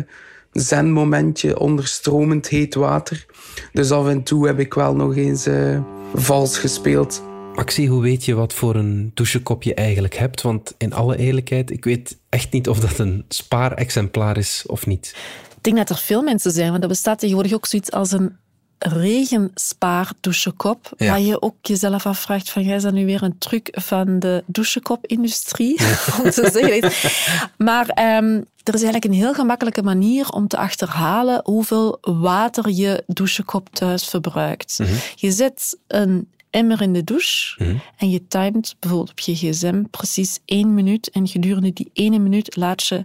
zenmomentje 0.52 1.58
onder 1.58 1.86
stromend 1.86 2.48
heet 2.48 2.74
water. 2.74 3.26
Dus 3.72 3.90
af 3.90 4.08
en 4.08 4.22
toe 4.22 4.46
heb 4.46 4.58
ik 4.58 4.74
wel 4.74 4.94
nog 4.94 5.16
eens 5.16 5.46
uh, 5.46 5.80
vals 6.14 6.58
gespeeld. 6.58 7.22
Maxi, 7.54 7.88
hoe 7.88 8.02
weet 8.02 8.24
je 8.24 8.34
wat 8.34 8.54
voor 8.54 8.74
een 8.74 9.10
douchekop 9.14 9.62
je 9.62 9.74
eigenlijk 9.74 10.14
hebt? 10.14 10.42
Want 10.42 10.74
in 10.78 10.92
alle 10.92 11.16
eerlijkheid, 11.16 11.70
ik 11.70 11.84
weet 11.84 12.18
echt 12.28 12.52
niet 12.52 12.68
of 12.68 12.80
dat 12.80 12.98
een 12.98 13.24
spaarexemplaar 13.28 14.36
is 14.36 14.64
of 14.66 14.86
niet. 14.86 15.14
Ik 15.60 15.66
denk 15.66 15.76
dat 15.76 15.90
er 15.90 15.98
veel 16.04 16.22
mensen 16.22 16.50
zijn, 16.50 16.70
want 16.70 16.82
er 16.82 16.88
bestaat 16.88 17.18
tegenwoordig 17.18 17.52
ook 17.52 17.66
zoiets 17.66 17.90
als 17.90 18.12
een 18.12 18.36
regenspaardouchekop, 18.78 20.92
ja. 20.96 21.06
waar 21.06 21.20
je 21.20 21.42
ook 21.42 21.54
jezelf 21.62 22.06
afvraagt 22.06 22.50
van, 22.50 22.62
is 22.62 22.82
dat 22.82 22.92
nu 22.92 23.06
weer 23.06 23.22
een 23.22 23.38
truc 23.38 23.68
van 23.72 24.18
de 24.18 24.44
douchekop-industrie? 24.46 25.80
om 26.24 26.30
te 26.30 26.50
zeggen. 26.52 26.92
Maar 27.56 28.16
um, 28.18 28.44
er 28.62 28.74
is 28.74 28.82
eigenlijk 28.82 29.04
een 29.04 29.12
heel 29.12 29.34
gemakkelijke 29.34 29.82
manier 29.82 30.28
om 30.28 30.48
te 30.48 30.56
achterhalen 30.56 31.40
hoeveel 31.44 31.98
water 32.00 32.70
je 32.70 33.04
douchekop 33.06 33.68
thuis 33.72 34.04
verbruikt. 34.04 34.78
Mhm. 34.78 34.94
Je 35.14 35.30
zet 35.30 35.78
een 35.86 36.28
emmer 36.50 36.82
in 36.82 36.92
de 36.92 37.04
douche 37.04 37.64
mhm. 37.64 37.76
en 37.96 38.10
je 38.10 38.26
timet 38.26 38.76
bijvoorbeeld 38.78 39.10
op 39.10 39.18
je 39.18 39.34
gsm 39.34 39.82
precies 39.90 40.38
één 40.44 40.74
minuut 40.74 41.10
en 41.10 41.28
gedurende 41.28 41.72
die 41.72 41.90
ene 41.92 42.18
minuut 42.18 42.56
laat 42.56 42.86
je 42.86 43.04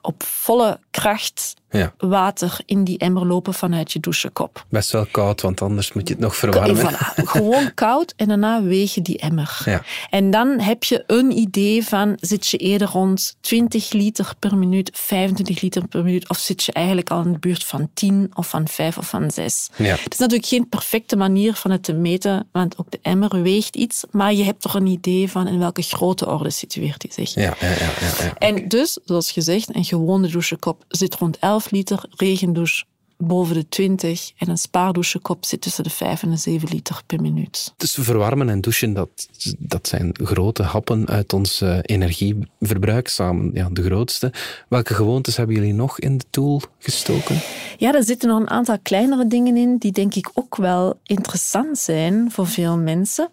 op 0.00 0.22
volle 0.22 0.78
kracht 0.90 1.54
ja. 1.78 1.94
water 1.98 2.58
in 2.66 2.84
die 2.84 2.98
emmer 2.98 3.26
lopen 3.26 3.54
vanuit 3.54 3.92
je 3.92 4.00
douchekop. 4.00 4.64
Best 4.68 4.92
wel 4.92 5.06
koud, 5.10 5.40
want 5.40 5.62
anders 5.62 5.92
moet 5.92 6.08
je 6.08 6.14
het 6.14 6.22
nog 6.22 6.36
verwarmen. 6.36 6.94
gewoon 7.34 7.74
koud 7.74 8.14
en 8.16 8.28
daarna 8.28 8.62
weeg 8.62 8.94
je 8.94 9.02
die 9.02 9.18
emmer. 9.18 9.62
Ja. 9.64 9.82
En 10.10 10.30
dan 10.30 10.60
heb 10.60 10.84
je 10.84 11.04
een 11.06 11.38
idee 11.38 11.84
van, 11.84 12.16
zit 12.20 12.46
je 12.46 12.56
eerder 12.56 12.88
rond 12.88 13.36
20 13.40 13.92
liter 13.92 14.32
per 14.38 14.56
minuut, 14.56 14.90
25 14.92 15.60
liter 15.60 15.88
per 15.88 16.04
minuut, 16.04 16.28
of 16.28 16.38
zit 16.38 16.64
je 16.64 16.72
eigenlijk 16.72 17.10
al 17.10 17.22
in 17.22 17.32
de 17.32 17.38
buurt 17.38 17.64
van 17.64 17.90
10 17.94 18.30
of 18.34 18.48
van 18.48 18.68
5 18.68 18.98
of 18.98 19.08
van 19.08 19.30
6. 19.30 19.68
Ja. 19.76 19.84
Het 19.84 20.12
is 20.12 20.18
natuurlijk 20.18 20.48
geen 20.48 20.68
perfecte 20.68 21.16
manier 21.16 21.54
van 21.54 21.70
het 21.70 21.82
te 21.82 21.92
meten, 21.92 22.48
want 22.52 22.78
ook 22.78 22.90
de 22.90 22.98
emmer 23.02 23.42
weegt 23.42 23.76
iets, 23.76 24.04
maar 24.10 24.34
je 24.34 24.44
hebt 24.44 24.60
toch 24.60 24.74
een 24.74 24.86
idee 24.86 25.30
van 25.30 25.46
in 25.46 25.58
welke 25.58 25.82
grote 25.82 26.26
orde 26.26 26.50
situeert 26.50 27.02
hij 27.02 27.12
zich. 27.12 27.34
Ja, 27.34 27.56
ja, 27.60 27.68
ja, 27.68 27.90
ja, 28.20 28.34
En 28.38 28.68
dus, 28.68 28.98
zoals 29.04 29.30
gezegd, 29.30 29.74
een 29.74 29.84
gewone 29.84 30.28
douchekop 30.28 30.84
zit 30.88 31.14
rond 31.14 31.38
11 31.38 31.63
liter, 31.70 32.04
regendouche 32.10 32.84
boven 33.16 33.54
de 33.54 33.68
20 33.68 34.32
en 34.36 34.48
een 34.48 34.58
spaardouchekop 34.58 35.44
zit 35.44 35.60
tussen 35.60 35.84
de 35.84 35.90
5 35.90 36.22
en 36.22 36.30
de 36.30 36.36
7 36.36 36.68
liter 36.68 37.02
per 37.06 37.20
minuut. 37.20 37.74
Dus 37.76 37.94
verwarmen 38.00 38.48
en 38.48 38.60
douchen, 38.60 38.92
dat, 38.92 39.28
dat 39.58 39.88
zijn 39.88 40.14
grote 40.22 40.62
happen 40.62 41.08
uit 41.08 41.32
ons 41.32 41.62
uh, 41.62 41.78
energieverbruik, 41.82 43.08
samen 43.08 43.50
ja, 43.54 43.68
de 43.72 43.82
grootste. 43.82 44.32
Welke 44.68 44.94
gewoontes 44.94 45.36
hebben 45.36 45.56
jullie 45.56 45.72
nog 45.72 45.98
in 45.98 46.18
de 46.18 46.24
tool 46.30 46.62
gestoken? 46.78 47.40
Ja, 47.76 47.94
er 47.94 48.04
zitten 48.04 48.28
nog 48.28 48.40
een 48.40 48.50
aantal 48.50 48.78
kleinere 48.82 49.26
dingen 49.26 49.56
in 49.56 49.76
die 49.76 49.92
denk 49.92 50.14
ik 50.14 50.30
ook 50.34 50.56
wel 50.56 50.98
interessant 51.02 51.78
zijn 51.78 52.30
voor 52.30 52.46
veel 52.46 52.76
mensen. 52.78 53.28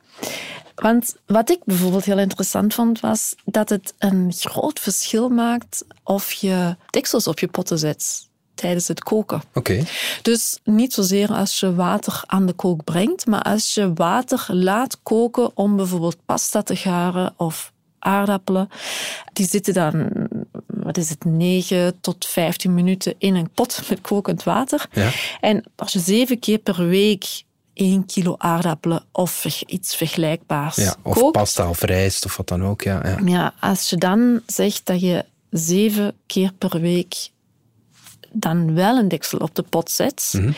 Want 0.75 1.15
wat 1.25 1.49
ik 1.49 1.59
bijvoorbeeld 1.65 2.05
heel 2.05 2.19
interessant 2.19 2.73
vond, 2.73 2.99
was 2.99 3.35
dat 3.45 3.69
het 3.69 3.93
een 3.97 4.33
groot 4.39 4.79
verschil 4.79 5.29
maakt 5.29 5.85
of 6.03 6.31
je 6.31 6.75
deksels 6.89 7.27
op 7.27 7.39
je 7.39 7.47
potten 7.47 7.79
zet 7.79 8.29
tijdens 8.61 8.87
het 8.87 9.03
koken. 9.03 9.41
Oké. 9.53 9.83
Dus 10.21 10.59
niet 10.63 10.93
zozeer 10.93 11.33
als 11.33 11.59
je 11.59 11.75
water 11.75 12.23
aan 12.25 12.45
de 12.45 12.53
kook 12.53 12.83
brengt, 12.83 13.25
maar 13.25 13.41
als 13.41 13.73
je 13.73 13.93
water 13.93 14.45
laat 14.47 14.99
koken 15.03 15.51
om 15.57 15.75
bijvoorbeeld 15.75 16.25
pasta 16.25 16.61
te 16.61 16.75
garen 16.75 17.33
of 17.37 17.71
aardappelen. 17.99 18.69
Die 19.33 19.47
zitten 19.47 19.73
dan, 19.73 20.09
wat 20.67 20.97
is 20.97 21.09
het, 21.09 21.25
9 21.25 22.01
tot 22.01 22.25
15 22.25 22.73
minuten 22.73 23.15
in 23.17 23.35
een 23.35 23.49
pot 23.49 23.81
met 23.89 24.01
kokend 24.01 24.43
water. 24.43 24.85
Ja. 24.91 25.09
En 25.39 25.63
als 25.75 25.93
je 25.93 25.99
zeven 25.99 26.39
keer 26.39 26.57
per 26.57 26.87
week 26.87 27.43
1 27.81 28.05
kilo 28.05 28.35
aardappelen 28.37 29.03
of 29.11 29.45
iets 29.65 29.95
vergelijkbaars. 29.95 30.75
Ja, 30.75 30.95
of 31.03 31.31
pasta 31.31 31.69
of 31.69 31.81
rijst 31.81 32.25
of 32.25 32.37
wat 32.37 32.47
dan 32.47 32.63
ook. 32.63 32.81
Ja, 32.81 33.01
ja. 33.03 33.17
ja, 33.25 33.53
als 33.59 33.89
je 33.89 33.97
dan 33.97 34.41
zegt 34.45 34.85
dat 34.85 35.01
je 35.01 35.25
zeven 35.49 36.13
keer 36.25 36.51
per 36.57 36.79
week 36.79 37.29
dan 38.31 38.73
wel 38.73 38.97
een 38.97 39.07
deksel 39.07 39.39
op 39.39 39.55
de 39.55 39.61
pot 39.61 39.91
zet, 39.91 40.33
mhm. 40.35 40.51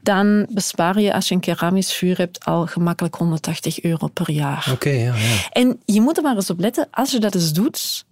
dan 0.00 0.46
bespaar 0.50 1.00
je 1.00 1.14
als 1.14 1.28
je 1.28 1.34
een 1.34 1.40
keramisch 1.40 1.92
vuur 1.92 2.16
hebt 2.16 2.44
al 2.44 2.66
gemakkelijk 2.66 3.14
180 3.14 3.82
euro 3.82 4.06
per 4.06 4.30
jaar. 4.30 4.68
Oké, 4.72 4.90
ja, 4.90 5.14
ja. 5.14 5.48
En 5.50 5.80
je 5.84 6.00
moet 6.00 6.16
er 6.16 6.22
maar 6.22 6.36
eens 6.36 6.50
op 6.50 6.60
letten, 6.60 6.88
als 6.90 7.10
je 7.10 7.18
dat 7.18 7.34
eens 7.34 7.52
doet, 7.52 8.04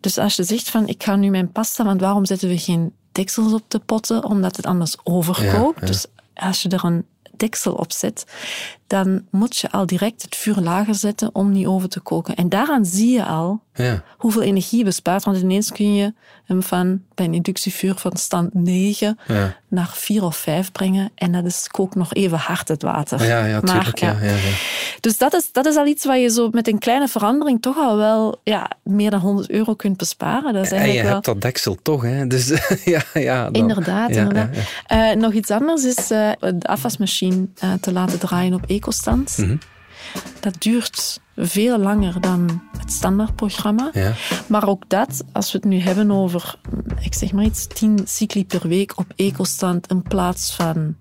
dus 0.00 0.18
als 0.18 0.36
je 0.36 0.44
zegt 0.44 0.70
van 0.70 0.88
ik 0.88 1.02
ga 1.02 1.16
nu 1.16 1.30
mijn 1.30 1.52
pasta, 1.52 1.84
want 1.84 2.00
waarom 2.00 2.24
zetten 2.24 2.48
we 2.48 2.58
geen 2.58 2.92
deksels 3.12 3.52
op 3.52 3.64
de 3.68 3.78
potten? 3.78 4.24
Omdat 4.24 4.56
het 4.56 4.66
anders 4.66 4.96
overkookt. 5.02 5.86
Dus 5.86 6.06
als 6.34 6.62
je 6.62 6.68
er 6.68 6.84
een 6.84 7.04
deksel 7.36 7.72
opzet, 7.72 8.24
dan 8.86 9.24
moet 9.30 9.56
je 9.56 9.70
al 9.70 9.86
direct 9.86 10.22
het 10.22 10.36
vuur 10.36 10.56
lager 10.56 10.94
zetten 10.94 11.30
om 11.32 11.52
niet 11.52 11.66
over 11.66 11.88
te 11.88 12.00
koken. 12.00 12.34
En 12.34 12.48
daaraan 12.48 12.84
zie 12.84 13.12
je 13.12 13.24
al 13.24 13.62
ja. 13.74 14.02
hoeveel 14.16 14.42
energie 14.42 14.78
je 14.78 14.84
bespaart. 14.84 15.24
Want 15.24 15.40
ineens 15.40 15.72
kun 15.72 15.94
je 15.94 16.14
hem 16.44 16.62
van 16.62 17.02
bij 17.14 17.26
een 17.26 17.34
inductievuur 17.34 17.94
van 17.94 18.16
stand 18.16 18.54
9 18.54 19.18
naar 19.68 19.90
4 19.92 20.24
of 20.24 20.36
5 20.36 20.72
brengen. 20.72 21.10
En 21.14 21.32
dat 21.32 21.44
is 21.44 21.68
kookt 21.68 21.94
nog 21.94 22.14
even 22.14 22.38
hard 22.38 22.68
het 22.68 22.82
water. 22.82 23.24
Ja, 23.24 23.44
ja, 23.44 23.60
tuurlijk. 23.60 23.98
ja. 23.98 24.16
Ja, 24.22 24.34
Dus 25.00 25.18
dat 25.18 25.34
is, 25.34 25.52
dat 25.52 25.66
is 25.66 25.76
al 25.76 25.86
iets 25.86 26.04
waar 26.04 26.18
je 26.18 26.30
zo 26.30 26.48
met 26.52 26.68
een 26.68 26.78
kleine 26.78 27.08
verandering 27.08 27.62
toch 27.62 27.76
al 27.76 27.96
wel 27.96 28.40
ja, 28.42 28.70
meer 28.82 29.10
dan 29.10 29.20
100 29.20 29.50
euro 29.50 29.74
kunt 29.74 29.96
besparen. 29.96 30.52
Dat 30.52 30.64
is 30.64 30.70
en 30.70 30.92
je 30.92 31.02
wel... 31.02 31.12
hebt 31.12 31.24
dat 31.24 31.40
deksel 31.40 31.76
toch, 31.82 32.02
hè? 32.02 32.26
Dus, 32.26 32.48
ja, 32.84 33.02
ja, 33.14 33.48
Inderdaad, 33.52 34.10
inderdaad. 34.10 34.48
Uh, 34.92 35.12
nog 35.12 35.32
iets 35.32 35.50
anders 35.50 35.84
is 35.84 36.10
uh, 36.10 36.30
de 36.38 36.66
afwasmachine 36.66 37.23
uh, 37.32 37.72
te 37.80 37.92
laten 37.92 38.18
draaien 38.18 38.54
op 38.54 38.64
ecostand. 38.66 39.38
Mm 39.38 39.44
-hmm. 39.44 39.58
Dat 40.40 40.62
duurt 40.62 41.20
veel 41.36 41.78
langer 41.78 42.20
dan 42.20 42.62
het 42.78 42.92
standaardprogramma. 42.92 43.90
Ja. 43.92 44.12
Maar 44.46 44.68
ook 44.68 44.88
dat, 44.88 45.24
als 45.32 45.52
we 45.52 45.58
het 45.58 45.66
nu 45.66 45.78
hebben 45.78 46.10
over, 46.10 46.58
ik 47.00 47.14
zeg 47.14 47.32
maar 47.32 47.44
iets, 47.44 47.66
10 47.66 48.00
cycli 48.04 48.46
per 48.46 48.68
week 48.68 48.98
op 48.98 49.12
ecostand 49.16 49.86
in 49.86 50.02
plaats 50.02 50.54
van 50.54 50.96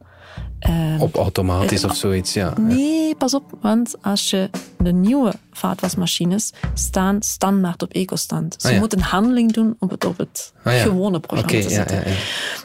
Uh, 0.70 1.02
op 1.02 1.16
automatisch 1.16 1.84
of 1.84 1.96
zoiets, 1.96 2.34
ja. 2.34 2.54
Nee, 2.60 3.16
pas 3.16 3.34
op, 3.34 3.44
want 3.62 3.96
als 4.02 4.30
je 4.30 4.50
de 4.78 4.94
nieuwe 4.94 5.34
vaatwasmachines 5.52 6.54
staan 6.74 7.22
standaard 7.22 7.82
op 7.82 7.92
ecostand. 7.92 8.56
Ze 8.58 8.68
ah, 8.68 8.74
ja. 8.74 8.80
moeten 8.80 8.98
een 8.98 9.04
handeling 9.04 9.54
doen 9.54 9.76
om 9.80 9.90
het 9.90 10.06
op 10.06 10.18
het 10.18 10.54
ah, 10.64 10.74
ja. 10.74 10.82
gewone 10.82 11.20
programma 11.20 11.52
okay, 11.52 11.62
te 11.62 11.74
zetten. 11.74 11.98
Ja, 11.98 12.16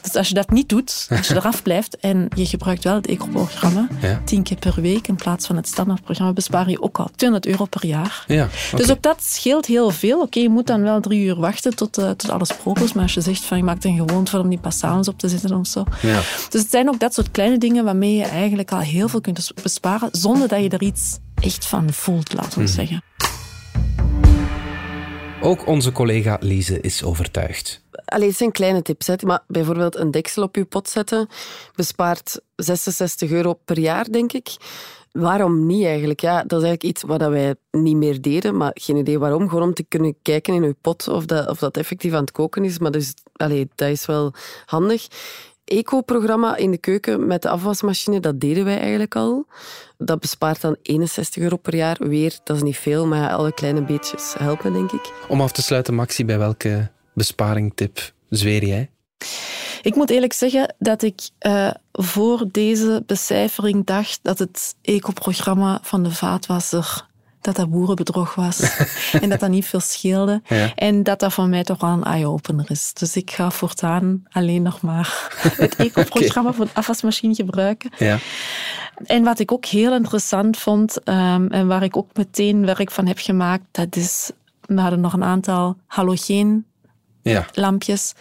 dus 0.02 0.14
als 0.14 0.28
je 0.28 0.34
dat 0.34 0.50
niet 0.50 0.68
doet, 0.68 1.06
als 1.10 1.28
je 1.28 1.34
eraf 1.40 1.62
blijft 1.62 1.96
en 1.98 2.28
je 2.34 2.46
gebruikt 2.46 2.84
wel 2.84 2.94
het 2.94 3.06
eco-programma, 3.06 3.88
tien 4.24 4.42
keer 4.42 4.56
per 4.56 4.74
week 4.80 5.08
in 5.08 5.16
plaats 5.16 5.46
van 5.46 5.56
het 5.56 5.68
standaardprogramma, 5.68 6.32
bespaar 6.32 6.70
je 6.70 6.82
ook 6.82 6.98
al 6.98 7.10
200 7.16 7.52
euro 7.52 7.64
per 7.64 7.86
jaar. 7.86 8.24
Okay. 8.28 8.48
Dus 8.74 8.90
ook 8.90 9.02
dat 9.02 9.22
scheelt 9.22 9.66
heel 9.66 9.90
veel. 9.90 10.20
Oké, 10.20 10.38
je 10.38 10.48
moet 10.48 10.66
dan 10.66 10.82
wel 10.82 11.00
drie 11.00 11.24
uur 11.24 11.36
wachten 11.36 11.76
tot, 11.76 11.98
uh, 11.98 12.10
tot 12.10 12.30
alles 12.30 12.52
proper 12.52 12.82
is, 12.82 12.92
maar 12.92 13.02
als 13.02 13.14
je 13.14 13.20
zegt 13.20 13.44
van 13.44 13.56
je 13.56 13.64
maakt 13.64 13.84
een 13.84 13.96
gewoonte 13.96 14.30
van 14.30 14.40
om 14.40 14.48
die 14.48 14.58
pas 14.58 14.82
op 14.82 15.18
te 15.18 15.28
zetten 15.28 15.56
of 15.56 15.66
zo. 15.66 15.84
Dus 16.50 16.60
het 16.60 16.70
zijn 16.70 16.88
ook 16.88 17.00
dat 17.00 17.14
soort 17.14 17.30
kleine 17.30 17.57
dingen 17.58 17.84
waarmee 17.84 18.14
je 18.14 18.24
eigenlijk 18.24 18.72
al 18.72 18.78
heel 18.78 19.08
veel 19.08 19.20
kunt 19.20 19.52
besparen 19.62 20.08
zonder 20.12 20.48
dat 20.48 20.62
je 20.62 20.68
er 20.68 20.82
iets 20.82 21.18
echt 21.34 21.66
van 21.66 21.92
voelt, 21.92 22.32
laten 22.32 22.58
we 22.58 22.60
mm. 22.60 22.66
zeggen. 22.66 23.02
Ook 25.40 25.66
onze 25.66 25.92
collega 25.92 26.36
Lise 26.40 26.80
is 26.80 27.04
overtuigd. 27.04 27.82
Allee, 28.04 28.28
het 28.28 28.36
zijn 28.36 28.52
kleine 28.52 28.82
tips. 28.82 29.06
Hè. 29.06 29.14
Maar 29.24 29.44
bijvoorbeeld 29.46 29.96
een 29.96 30.10
deksel 30.10 30.42
op 30.42 30.56
je 30.56 30.64
pot 30.64 30.88
zetten 30.88 31.28
bespaart 31.74 32.40
66 32.56 33.30
euro 33.30 33.54
per 33.64 33.78
jaar, 33.78 34.10
denk 34.10 34.32
ik. 34.32 34.56
Waarom 35.12 35.66
niet 35.66 35.84
eigenlijk? 35.84 36.20
Ja, 36.20 36.42
dat 36.42 36.62
is 36.62 36.66
eigenlijk 36.66 36.82
iets 36.82 37.02
wat 37.02 37.20
wij 37.20 37.54
niet 37.70 37.96
meer 37.96 38.20
deden, 38.20 38.56
maar 38.56 38.70
geen 38.74 38.96
idee 38.96 39.18
waarom. 39.18 39.48
Gewoon 39.48 39.64
om 39.64 39.74
te 39.74 39.84
kunnen 39.88 40.16
kijken 40.22 40.54
in 40.54 40.62
uw 40.62 40.74
pot 40.80 41.08
of 41.08 41.26
dat, 41.26 41.48
of 41.48 41.58
dat 41.58 41.76
effectief 41.76 42.12
aan 42.12 42.20
het 42.20 42.32
koken 42.32 42.64
is. 42.64 42.78
Maar 42.78 42.90
dus, 42.90 43.14
allee, 43.32 43.68
dat 43.74 43.88
is 43.88 44.06
wel 44.06 44.32
handig 44.66 45.06
eco-programma 45.68 46.56
in 46.56 46.70
de 46.70 46.78
keuken 46.78 47.26
met 47.26 47.42
de 47.42 47.48
afwasmachine, 47.48 48.20
dat 48.20 48.40
deden 48.40 48.64
wij 48.64 48.78
eigenlijk 48.78 49.16
al. 49.16 49.46
Dat 49.98 50.20
bespaart 50.20 50.60
dan 50.60 50.76
61 50.82 51.42
euro 51.42 51.56
per 51.56 51.74
jaar. 51.74 51.96
Weer, 51.98 52.38
dat 52.44 52.56
is 52.56 52.62
niet 52.62 52.76
veel, 52.76 53.06
maar 53.06 53.30
alle 53.30 53.52
kleine 53.54 53.84
beetjes 53.84 54.34
helpen, 54.38 54.72
denk 54.72 54.92
ik. 54.92 55.12
Om 55.28 55.40
af 55.40 55.52
te 55.52 55.62
sluiten, 55.62 55.94
Maxi, 55.94 56.24
bij 56.24 56.38
welke 56.38 56.90
besparingtip 57.14 58.12
zweer 58.28 58.64
jij? 58.64 58.90
Ik 59.82 59.94
moet 59.94 60.10
eerlijk 60.10 60.32
zeggen 60.32 60.74
dat 60.78 61.02
ik 61.02 61.28
uh, 61.46 61.70
voor 61.92 62.44
deze 62.52 63.02
becijfering 63.06 63.86
dacht 63.86 64.18
dat 64.22 64.38
het 64.38 64.74
eco-programma 64.82 65.80
van 65.82 66.02
de 66.02 66.10
vaatwasser 66.10 67.07
dat 67.48 67.56
dat 67.56 67.70
boerenbedrog 67.70 68.34
was. 68.34 68.60
en 69.22 69.28
dat 69.28 69.40
dat 69.40 69.50
niet 69.50 69.66
veel 69.66 69.80
scheelde. 69.80 70.42
En 70.74 71.02
dat 71.02 71.20
dat 71.20 71.32
voor 71.32 71.48
mij 71.48 71.64
toch 71.64 71.80
wel 71.80 71.90
een 71.90 72.04
eye-opener 72.04 72.70
is. 72.70 72.92
Dus 72.92 73.16
ik 73.16 73.30
ga 73.30 73.50
voortaan 73.50 74.22
alleen 74.28 74.62
nog 74.62 74.80
maar 74.80 75.38
het 75.56 75.76
eco-programma 75.76 76.52
voor 76.56 76.64
de 76.64 76.70
afwasmachine 76.74 77.34
gebruiken. 77.34 77.90
Ja. 77.98 78.18
En 79.04 79.24
wat 79.24 79.38
ik 79.38 79.52
ook 79.52 79.64
heel 79.64 79.94
interessant 79.94 80.58
vond, 80.58 81.08
um, 81.08 81.50
en 81.50 81.66
waar 81.66 81.82
ik 81.82 81.96
ook 81.96 82.08
meteen 82.14 82.66
werk 82.66 82.90
van 82.90 83.06
heb 83.06 83.18
gemaakt, 83.18 83.64
dat 83.70 83.96
is, 83.96 84.30
we 84.60 84.80
hadden 84.80 85.00
nog 85.00 85.12
een 85.12 85.24
aantal 85.24 85.76
halogeen 85.86 86.66
ja. 87.22 87.46
lampjes. 87.52 88.12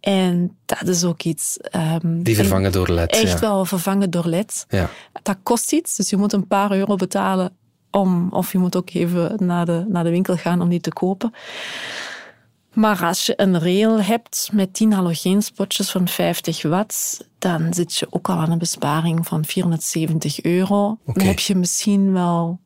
En 0.00 0.56
dat 0.64 0.88
is 0.88 1.04
ook 1.04 1.22
iets... 1.22 1.58
Um, 2.02 2.22
Die 2.22 2.34
vervangen 2.34 2.72
door 2.72 2.92
LED. 2.92 3.10
Echt 3.12 3.40
wel 3.40 3.64
vervangen 3.64 4.10
door 4.10 4.26
LED. 4.26 4.66
Ja. 4.68 4.90
Dat 5.22 5.36
kost 5.42 5.72
iets, 5.72 5.96
dus 5.96 6.10
je 6.10 6.16
moet 6.16 6.32
een 6.32 6.46
paar 6.46 6.72
euro 6.72 6.94
betalen 6.96 7.52
om. 7.96 8.28
Of 8.30 8.52
je 8.52 8.58
moet 8.58 8.76
ook 8.76 8.90
even 8.90 9.36
naar 9.38 9.66
de, 9.66 9.84
naar 9.88 10.04
de 10.04 10.10
winkel 10.10 10.36
gaan 10.36 10.60
om 10.60 10.68
die 10.68 10.80
te 10.80 10.92
kopen. 10.92 11.32
Maar 12.72 13.04
als 13.04 13.26
je 13.26 13.32
een 13.36 13.60
rail 13.60 14.02
hebt 14.02 14.48
met 14.52 14.74
10 14.74 14.92
halogeenspotjes 14.92 15.90
van 15.90 16.08
50 16.08 16.62
watt, 16.62 17.26
dan 17.38 17.74
zit 17.74 17.94
je 17.94 18.06
ook 18.10 18.28
al 18.28 18.36
aan 18.36 18.50
een 18.50 18.58
besparing 18.58 19.26
van 19.26 19.44
470 19.44 20.42
euro. 20.42 20.98
Dan 21.04 21.26
heb 21.26 21.38
je 21.38 21.54
misschien 21.54 22.12
wel 22.12 22.60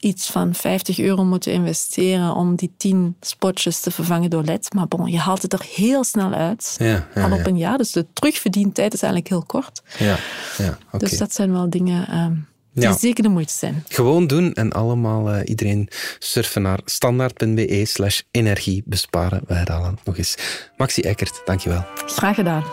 iets 0.00 0.30
van 0.30 0.54
50 0.54 0.98
euro 0.98 1.24
moeten 1.24 1.52
investeren 1.52 2.34
om 2.34 2.56
die 2.56 2.74
10 2.76 3.16
spotjes 3.20 3.80
te 3.80 3.90
vervangen 3.90 4.30
door 4.30 4.42
LED. 4.42 4.72
Maar 4.74 4.88
bon, 4.88 5.10
je 5.10 5.18
haalt 5.18 5.42
het 5.42 5.52
er 5.52 5.66
heel 5.74 6.04
snel 6.04 6.32
uit. 6.32 6.74
Ja, 6.78 7.06
ja, 7.14 7.28
al 7.28 7.38
op 7.38 7.46
een 7.46 7.58
jaar. 7.58 7.78
Dus 7.78 7.92
de 7.92 8.06
terugverdientijd 8.12 8.94
is 8.94 9.02
eigenlijk 9.02 9.32
heel 9.32 9.44
kort. 9.46 9.82
Ja, 9.98 10.16
ja, 10.58 10.78
okay. 10.86 11.08
Dus 11.08 11.18
dat 11.18 11.34
zijn 11.34 11.52
wel 11.52 11.70
dingen... 11.70 12.18
Um, 12.18 12.46
ja. 12.82 12.90
Die 12.90 12.98
zeker 12.98 13.22
de 13.22 13.28
moeite 13.28 13.52
zijn. 13.52 13.84
Gewoon 13.88 14.26
doen 14.26 14.52
en 14.52 14.72
allemaal 14.72 15.34
uh, 15.34 15.40
iedereen 15.44 15.88
surfen 16.18 16.62
naar 16.62 16.78
standaard.be 16.84 17.84
slash 17.84 18.20
energie 18.30 18.82
besparen. 18.86 19.42
We 19.46 19.54
herhalen 19.54 19.98
nog 20.04 20.18
eens. 20.18 20.36
Maxi 20.76 21.02
Eckert, 21.02 21.42
dankjewel. 21.44 21.84
Graag 22.06 22.34
gedaan. 22.34 22.64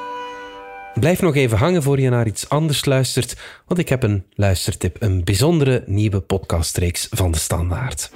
Blijf 0.94 1.22
nog 1.22 1.36
even 1.36 1.58
hangen 1.58 1.84
voor 1.84 2.00
je 2.00 2.10
naar 2.10 2.28
iets 2.28 2.50
anders 2.50 2.86
luistert, 2.86 3.36
want 3.68 3.80
ik 3.80 3.90
heb 3.90 4.04
een 4.04 4.26
luistertip. 4.34 4.96
Een 5.00 5.24
bijzondere 5.24 5.84
nieuwe 5.86 6.20
podcastreeks 6.20 7.08
van 7.12 7.32
de 7.32 7.38
Standaard. 7.38 8.12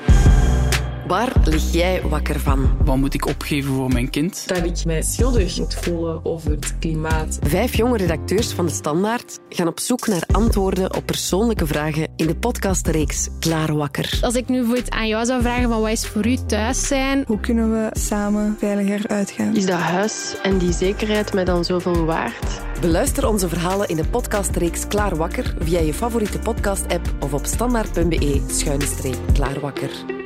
Waar 1.08 1.34
lig 1.44 1.72
jij 1.72 2.02
wakker 2.02 2.40
van? 2.40 2.78
Wat 2.86 2.98
moet 2.98 3.14
ik 3.14 3.26
opgeven 3.26 3.74
voor 3.74 3.92
mijn 3.92 4.10
kind? 4.10 4.48
Dat 4.48 4.66
ik 4.66 4.86
mij 4.86 5.02
schuldig 5.02 5.58
moet 5.58 5.74
voelen 5.74 6.26
over 6.26 6.52
het 6.52 6.78
klimaat. 6.80 7.40
Vijf 7.42 7.76
jonge 7.76 7.98
redacteurs 7.98 8.52
van 8.52 8.66
De 8.66 8.72
Standaard 8.72 9.40
gaan 9.50 9.68
op 9.68 9.80
zoek 9.80 10.08
naar 10.08 10.24
antwoorden 10.32 10.96
op 10.96 11.06
persoonlijke 11.06 11.68
vragen 11.68 12.08
in 12.16 12.28
de 12.28 12.36
podcastreeks 12.36 13.30
Klaar 13.40 13.76
Wakker. 13.76 14.20
Als 14.22 14.36
ik 14.36 14.48
nu 14.48 14.58
bijvoorbeeld 14.58 14.90
aan 14.90 15.08
jou 15.08 15.26
zou 15.26 15.42
vragen 15.42 15.70
van 15.70 15.82
wat 15.82 15.92
is 15.92 16.08
voor 16.08 16.28
u 16.28 16.38
thuis 16.46 16.88
zijn? 16.88 17.24
Hoe 17.28 17.40
kunnen 17.40 17.72
we 17.72 17.90
samen 18.00 18.56
veiliger 18.60 19.08
uitgaan? 19.08 19.56
Is 19.56 19.66
dat 19.66 19.80
huis 19.80 20.36
en 20.44 20.58
die 20.58 20.74
zekerheid 20.74 21.34
mij 21.34 21.46
dan 21.46 21.66
zoveel 21.66 22.06
waard? 22.06 22.62
Beluister 22.82 23.28
onze 23.28 23.50
verhalen 23.50 23.88
in 23.88 23.96
de 23.96 24.08
podcastreeks 24.08 24.88
Klaar 24.88 25.16
Wakker 25.16 25.56
via 25.60 25.80
je 25.80 25.94
favoriete 25.94 26.40
podcast-app 26.40 27.14
of 27.20 27.34
op 27.34 27.46
standaard.be-klaarwakker. 27.46 30.26